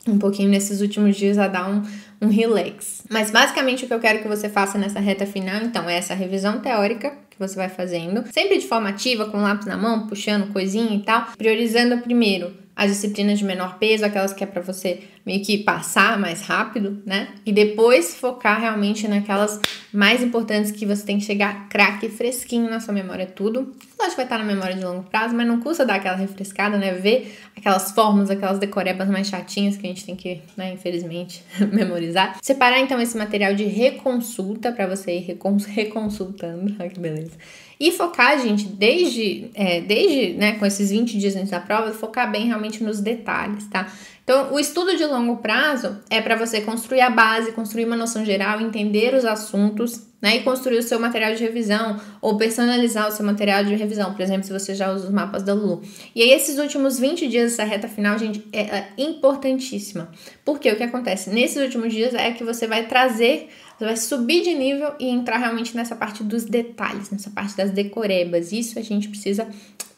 um 0.08 0.18
pouquinho 0.18 0.50
nesses 0.50 0.82
últimos 0.82 1.16
dias 1.16 1.38
a 1.38 1.48
dar 1.48 1.70
um, 1.70 1.84
um 2.22 2.30
relax. 2.30 3.04
Mas 3.10 3.32
basicamente 3.32 3.86
o 3.86 3.88
que 3.88 3.94
eu 3.94 4.00
quero 4.00 4.20
que 4.20 4.28
você 4.28 4.50
faça 4.50 4.78
nessa 4.78 5.00
reta 5.00 5.26
final, 5.26 5.62
então, 5.62 5.90
é 5.90 5.98
essa 5.98 6.14
revisão 6.14 6.60
teórica 6.60 7.14
que 7.30 7.40
você 7.40 7.56
vai 7.56 7.70
fazendo, 7.70 8.24
sempre 8.32 8.58
de 8.58 8.68
forma 8.68 8.90
ativa, 8.90 9.26
com 9.26 9.38
lápis 9.38 9.68
na 9.68 9.78
mão, 9.78 10.08
puxando 10.08 10.52
coisinha 10.52 10.96
e 10.96 11.02
tal, 11.02 11.28
priorizando 11.38 12.00
primeiro 12.00 12.67
as 12.78 12.92
disciplinas 12.92 13.40
de 13.40 13.44
menor 13.44 13.80
peso, 13.80 14.06
aquelas 14.06 14.32
que 14.32 14.44
é 14.44 14.48
para 14.48 14.62
você 14.62 15.00
meio 15.26 15.44
que 15.44 15.58
passar 15.58 16.20
mais 16.20 16.44
rápido, 16.44 17.02
né? 17.04 17.30
E 17.44 17.52
depois 17.52 18.16
focar 18.16 18.62
realmente 18.62 19.08
naquelas 19.08 19.60
mais 19.92 20.22
importantes 20.22 20.72
que 20.72 20.86
você 20.86 21.04
tem 21.04 21.18
que 21.18 21.26
chegar 21.26 21.68
craque 21.70 22.08
fresquinho 22.08 22.70
na 22.70 22.80
sua 22.80 22.94
memória 22.94 23.26
tudo. 23.26 23.76
Lógico 24.00 24.12
que 24.12 24.16
vai 24.16 24.26
estar 24.26 24.38
na 24.38 24.44
memória 24.44 24.76
de 24.76 24.86
longo 24.86 25.02
prazo, 25.10 25.34
mas 25.34 25.48
não 25.48 25.60
custa 25.60 25.84
dar 25.84 25.96
aquela 25.96 26.16
refrescada, 26.16 26.78
né? 26.78 26.94
Ver 26.94 27.36
aquelas 27.58 27.92
formas, 27.92 28.30
aquelas 28.30 28.60
decorebas 28.60 29.10
mais 29.10 29.28
chatinhas 29.28 29.76
que 29.76 29.88
a 29.88 29.90
gente 29.90 30.06
tem 30.06 30.16
que, 30.16 30.42
né, 30.56 30.74
infelizmente, 30.74 31.44
memorizar. 31.74 32.38
Separar 32.44 32.80
então 32.80 33.02
esse 33.02 33.18
material 33.18 33.56
de 33.56 33.64
reconsulta 33.64 34.72
para 34.72 34.86
você 34.86 35.18
ir 35.18 35.36
reconsultando. 35.66 36.76
Olha 36.80 36.90
que 36.90 37.00
beleza. 37.00 37.32
E 37.80 37.92
focar, 37.92 38.40
gente, 38.40 38.66
desde, 38.66 39.52
é, 39.54 39.82
desde 39.82 40.34
né, 40.34 40.54
com 40.54 40.66
esses 40.66 40.90
20 40.90 41.18
dias 41.18 41.36
antes 41.36 41.52
da 41.52 41.60
prova, 41.60 41.92
focar 41.92 42.32
bem 42.32 42.48
realmente 42.48 42.84
nos 42.84 43.00
detalhes, 43.00 43.68
tá? 43.68 43.88
Então, 44.24 44.52
o 44.52 44.60
estudo 44.60 44.98
de 44.98 45.06
longo 45.06 45.38
prazo 45.38 46.00
é 46.10 46.20
para 46.20 46.36
você 46.36 46.60
construir 46.60 47.00
a 47.00 47.10
base, 47.10 47.54
construir 47.54 47.86
uma 47.86 47.96
noção 47.96 48.26
geral, 48.26 48.60
entender 48.60 49.14
os 49.14 49.24
assuntos, 49.24 50.06
né? 50.22 50.36
E 50.38 50.44
construir 50.44 50.80
o 50.80 50.84
seu 50.84 51.00
material 51.00 51.34
de 51.34 51.42
revisão 51.42 51.98
ou 52.20 52.36
personalizar 52.36 53.08
o 53.08 53.12
seu 53.12 53.26
material 53.26 53.64
de 53.64 53.74
revisão, 53.74 54.14
por 54.14 54.22
exemplo, 54.22 54.44
se 54.44 54.52
você 54.52 54.76
já 54.76 54.92
usa 54.92 55.06
os 55.06 55.14
mapas 55.14 55.44
da 55.44 55.54
Lulu. 55.54 55.82
E 56.14 56.22
aí, 56.22 56.32
esses 56.32 56.58
últimos 56.58 57.00
20 57.00 57.26
dias, 57.30 57.54
essa 57.54 57.64
reta 57.64 57.88
final, 57.88 58.20
gente, 58.20 58.46
é, 58.52 58.62
é 58.62 58.90
importantíssima. 58.98 60.12
Porque 60.44 60.70
o 60.70 60.76
que 60.76 60.84
acontece? 60.84 61.30
Nesses 61.30 61.64
últimos 61.64 61.94
dias 61.94 62.14
é 62.14 62.32
que 62.32 62.44
você 62.44 62.68
vai 62.68 62.86
trazer 62.86 63.48
você 63.78 63.86
vai 63.86 63.98
subir 63.98 64.44
de 64.44 64.54
nível 64.56 64.94
e 65.00 65.08
entrar 65.08 65.38
realmente 65.38 65.76
nessa 65.76 65.96
parte 65.96 66.24
dos 66.24 66.46
detalhes, 66.46 67.12
nessa 67.12 67.30
parte 67.30 67.56
das 67.56 67.72
decorebas. 67.72 68.52
Isso 68.52 68.80
a 68.80 68.82
gente 68.82 69.08
precisa 69.08 69.48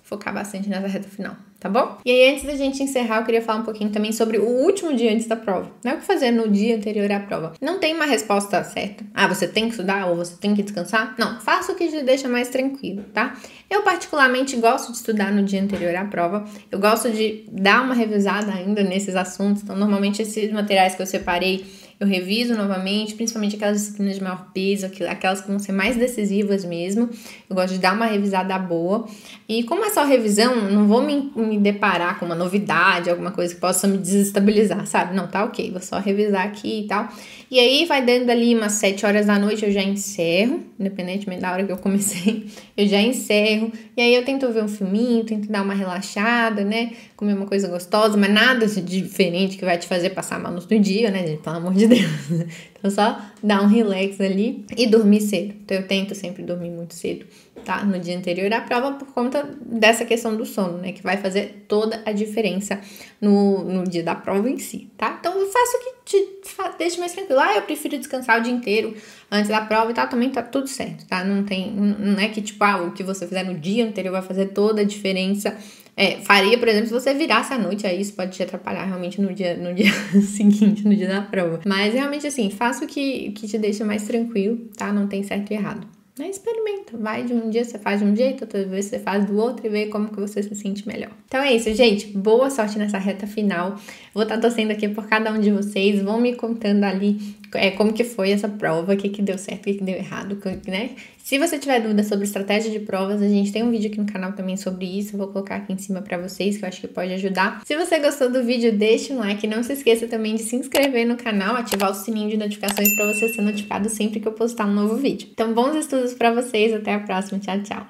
focar 0.09 0.33
bastante 0.33 0.67
nessa 0.67 0.87
reta 0.87 1.07
final, 1.07 1.35
tá 1.59 1.69
bom? 1.69 1.97
E 2.03 2.09
aí, 2.09 2.31
antes 2.31 2.43
da 2.43 2.55
gente 2.55 2.81
encerrar, 2.81 3.19
eu 3.19 3.25
queria 3.25 3.43
falar 3.43 3.59
um 3.59 3.63
pouquinho 3.63 3.91
também 3.91 4.11
sobre 4.11 4.39
o 4.39 4.43
último 4.43 4.95
dia 4.95 5.13
antes 5.13 5.27
da 5.27 5.35
prova. 5.35 5.71
Não 5.83 5.91
é 5.91 5.95
o 5.95 5.97
que 5.99 6.03
fazer 6.03 6.31
no 6.31 6.49
dia 6.49 6.75
anterior 6.75 7.11
à 7.11 7.19
prova. 7.19 7.53
Não 7.61 7.79
tem 7.79 7.93
uma 7.93 8.05
resposta 8.05 8.63
certa. 8.63 9.05
Ah, 9.13 9.27
você 9.27 9.47
tem 9.47 9.65
que 9.65 9.71
estudar 9.71 10.07
ou 10.07 10.15
você 10.15 10.35
tem 10.35 10.55
que 10.55 10.63
descansar? 10.63 11.13
Não, 11.19 11.39
faça 11.39 11.71
o 11.71 11.75
que 11.75 11.87
te 11.87 12.01
deixa 12.01 12.27
mais 12.27 12.49
tranquilo, 12.49 13.03
tá? 13.13 13.37
Eu, 13.69 13.83
particularmente, 13.83 14.55
gosto 14.55 14.91
de 14.91 14.97
estudar 14.97 15.31
no 15.31 15.43
dia 15.43 15.61
anterior 15.61 15.95
à 15.95 16.05
prova. 16.05 16.43
Eu 16.71 16.79
gosto 16.79 17.11
de 17.11 17.45
dar 17.51 17.83
uma 17.83 17.93
revisada 17.93 18.51
ainda 18.51 18.81
nesses 18.81 19.15
assuntos. 19.15 19.61
Então, 19.61 19.75
normalmente, 19.77 20.23
esses 20.23 20.51
materiais 20.51 20.95
que 20.95 21.03
eu 21.03 21.05
separei 21.05 21.67
eu 21.99 22.07
reviso 22.07 22.55
novamente, 22.55 23.13
principalmente 23.13 23.57
aquelas 23.57 23.77
disciplinas 23.77 24.15
de 24.15 24.23
maior 24.23 24.51
peso, 24.53 24.85
aquelas 24.85 25.41
que 25.41 25.49
vão 25.49 25.59
ser 25.59 25.73
mais 25.73 25.97
decisivas 25.97 26.63
mesmo. 26.63 27.09
Eu 27.49 27.55
gosto 27.55 27.73
de 27.73 27.79
dar 27.79 27.93
uma 27.93 28.05
revisada 28.05 28.57
boa. 28.57 29.05
E 29.49 29.63
como 29.63 29.83
é 29.83 29.89
só 29.89 30.05
revisão, 30.05 30.55
não 30.69 30.87
vou 30.87 31.01
me, 31.01 31.29
me 31.35 31.57
deparar 31.57 32.17
com 32.17 32.25
uma 32.25 32.35
novidade, 32.35 33.09
alguma 33.09 33.31
coisa 33.31 33.53
que 33.53 33.59
possa 33.59 33.85
me 33.85 33.97
desestabilizar, 33.97 34.87
sabe? 34.87 35.13
Não, 35.13 35.27
tá 35.27 35.43
ok, 35.43 35.71
vou 35.71 35.81
só 35.81 35.99
revisar 35.99 36.45
aqui 36.45 36.81
e 36.81 36.87
tal. 36.87 37.09
E 37.51 37.59
aí 37.59 37.85
vai 37.85 38.05
dando 38.05 38.29
ali 38.29 38.55
umas 38.55 38.73
7 38.73 39.05
horas 39.05 39.25
da 39.25 39.37
noite, 39.39 39.65
eu 39.65 39.71
já 39.71 39.81
encerro, 39.81 40.63
independentemente 40.79 41.41
da 41.41 41.51
hora 41.51 41.65
que 41.65 41.71
eu 41.71 41.77
comecei, 41.77 42.45
eu 42.77 42.87
já 42.87 43.01
encerro. 43.01 43.71
E 43.97 44.01
aí 44.01 44.15
eu 44.15 44.23
tento 44.23 44.47
ver 44.53 44.63
um 44.63 44.67
filminho, 44.67 45.25
tento 45.25 45.51
dar 45.51 45.63
uma 45.63 45.73
relaxada, 45.73 46.63
né? 46.63 46.91
Comer 47.17 47.33
uma 47.33 47.47
coisa 47.47 47.67
gostosa, 47.67 48.15
mas 48.15 48.31
nada 48.31 48.67
de 48.67 48.81
diferente 48.81 49.57
que 49.57 49.65
vai 49.65 49.77
te 49.77 49.87
fazer 49.87 50.11
passar 50.11 50.39
mal 50.39 50.53
no 50.53 50.61
dia, 50.79 51.09
né? 51.09 51.37
Pelo 51.37 51.55
amor 51.57 51.73
de 51.73 51.88
Deus. 51.89 52.49
Então 52.79 52.89
só 52.89 53.19
dar 53.43 53.61
um 53.61 53.67
relax 53.67 54.21
ali 54.21 54.65
e 54.77 54.87
dormir 54.87 55.19
cedo. 55.19 55.53
Então 55.65 55.75
eu 55.75 55.85
tento 55.85 56.15
sempre 56.15 56.43
dormir 56.43 56.69
muito 56.69 56.93
cedo, 56.93 57.25
tá? 57.65 57.83
No 57.83 57.99
dia 57.99 58.17
anterior 58.17 58.53
à 58.53 58.61
prova 58.61 58.93
por 58.93 59.09
conta 59.09 59.43
dessa 59.65 60.05
questão 60.05 60.33
do 60.37 60.45
sono, 60.45 60.77
né? 60.77 60.93
Que 60.93 61.03
vai 61.03 61.17
fazer 61.17 61.65
toda 61.67 62.01
a 62.05 62.13
diferença 62.13 62.79
no, 63.19 63.65
no 63.65 63.83
dia 63.83 64.01
da 64.01 64.15
prova 64.15 64.49
em 64.49 64.57
si, 64.57 64.89
tá? 64.97 65.17
Então 65.19 65.37
eu 65.37 65.47
faço 65.47 65.75
o 65.75 65.79
que 65.83 65.91
te 66.05 66.77
deixa 66.77 66.97
mais 67.01 67.11
tranquilo. 67.11 67.41
Ah, 67.41 67.57
eu 67.57 67.63
prefiro 67.63 67.97
descansar 67.97 68.39
o 68.39 68.43
dia 68.43 68.53
inteiro 68.53 68.95
antes 69.29 69.49
da 69.49 69.59
prova 69.59 69.91
e 69.91 69.93
tal, 69.93 70.07
também 70.07 70.29
tá 70.29 70.41
tudo 70.41 70.69
certo, 70.69 71.05
tá? 71.05 71.25
Não 71.25 71.43
tem, 71.43 71.71
não 71.71 72.17
é 72.17 72.29
que 72.29 72.41
tipo, 72.41 72.63
ah, 72.63 72.81
o 72.83 72.93
que 72.93 73.03
você 73.03 73.27
fizer 73.27 73.43
no 73.43 73.55
dia 73.55 73.85
anterior 73.85 74.13
vai 74.13 74.21
fazer 74.21 74.53
toda 74.53 74.83
a 74.83 74.85
diferença 74.85 75.53
é, 75.95 76.17
faria, 76.21 76.57
por 76.57 76.67
exemplo, 76.67 76.87
se 76.87 76.93
você 76.93 77.13
virasse 77.13 77.53
à 77.53 77.57
noite, 77.57 77.85
aí 77.85 77.99
isso 77.99 78.13
pode 78.13 78.31
te 78.31 78.43
atrapalhar 78.43 78.85
realmente 78.85 79.21
no 79.21 79.33
dia, 79.33 79.57
no 79.57 79.73
dia 79.73 79.91
seguinte, 80.21 80.87
no 80.87 80.95
dia 80.95 81.07
da 81.07 81.21
prova. 81.21 81.59
Mas 81.65 81.93
realmente 81.93 82.25
assim, 82.25 82.49
faça 82.49 82.85
o 82.85 82.87
que, 82.87 83.31
que 83.31 83.47
te 83.47 83.57
deixa 83.57 83.83
mais 83.83 84.03
tranquilo, 84.03 84.57
tá? 84.77 84.93
Não 84.93 85.07
tem 85.07 85.23
certo 85.23 85.51
e 85.51 85.55
errado. 85.55 85.87
Né? 86.19 86.29
Experimenta, 86.29 86.97
vai 86.97 87.23
de 87.23 87.33
um 87.33 87.49
dia 87.49 87.63
você 87.63 87.79
faz 87.79 88.01
de 88.01 88.05
um 88.05 88.13
jeito, 88.13 88.41
outra 88.41 88.65
vez 88.65 88.85
você 88.85 88.99
faz 88.99 89.25
do 89.25 89.37
outro 89.37 89.65
e 89.65 89.69
vê 89.69 89.85
como 89.85 90.09
que 90.09 90.19
você 90.19 90.43
se 90.43 90.53
sente 90.53 90.85
melhor. 90.85 91.11
Então 91.25 91.41
é 91.41 91.53
isso, 91.53 91.73
gente. 91.73 92.07
Boa 92.07 92.49
sorte 92.49 92.77
nessa 92.77 92.97
reta 92.97 93.25
final. 93.25 93.77
Vou 94.13 94.23
estar 94.23 94.35
tá 94.35 94.41
torcendo 94.41 94.71
aqui 94.71 94.89
por 94.89 95.07
cada 95.07 95.31
um 95.31 95.39
de 95.39 95.49
vocês. 95.49 96.01
Vão 96.01 96.19
me 96.19 96.35
contando 96.35 96.83
ali 96.83 97.37
é, 97.53 97.71
como 97.71 97.93
que 97.93 98.03
foi 98.03 98.31
essa 98.31 98.47
prova, 98.47 98.93
o 98.93 98.97
que, 98.97 99.09
que 99.09 99.21
deu 99.21 99.37
certo, 99.37 99.61
o 99.61 99.63
que, 99.65 99.73
que 99.75 99.83
deu 99.83 99.95
errado, 99.95 100.37
né? 100.67 100.91
Se 101.23 101.37
você 101.37 101.59
tiver 101.59 101.79
dúvida 101.79 102.03
sobre 102.03 102.25
estratégia 102.25 102.71
de 102.71 102.79
provas, 102.79 103.21
a 103.21 103.27
gente 103.27 103.51
tem 103.51 103.61
um 103.61 103.69
vídeo 103.69 103.91
aqui 103.91 103.99
no 103.99 104.11
canal 104.11 104.33
também 104.33 104.57
sobre 104.57 104.85
isso. 104.85 105.13
Eu 105.13 105.19
vou 105.19 105.27
colocar 105.27 105.57
aqui 105.57 105.71
em 105.71 105.77
cima 105.77 106.01
para 106.01 106.17
vocês, 106.17 106.57
que 106.57 106.65
eu 106.65 106.67
acho 106.67 106.81
que 106.81 106.87
pode 106.87 107.13
ajudar. 107.13 107.61
Se 107.65 107.75
você 107.75 107.99
gostou 107.99 108.31
do 108.31 108.43
vídeo, 108.43 108.75
deixe 108.75 109.13
um 109.13 109.19
like. 109.19 109.45
Não 109.45 109.61
se 109.61 109.73
esqueça 109.73 110.07
também 110.07 110.35
de 110.35 110.41
se 110.41 110.55
inscrever 110.55 111.05
no 111.05 111.17
canal, 111.17 111.55
ativar 111.55 111.91
o 111.91 111.93
sininho 111.93 112.31
de 112.31 112.37
notificações 112.37 112.95
para 112.95 113.13
você 113.13 113.29
ser 113.29 113.43
notificado 113.43 113.89
sempre 113.89 114.19
que 114.19 114.27
eu 114.27 114.31
postar 114.31 114.65
um 114.65 114.73
novo 114.73 114.95
vídeo. 114.95 115.27
Então, 115.31 115.53
bons 115.53 115.75
estudos 115.75 116.15
para 116.15 116.33
vocês. 116.33 116.73
Até 116.73 116.95
a 116.95 116.99
próxima. 116.99 117.37
Tchau, 117.37 117.61
tchau. 117.61 117.89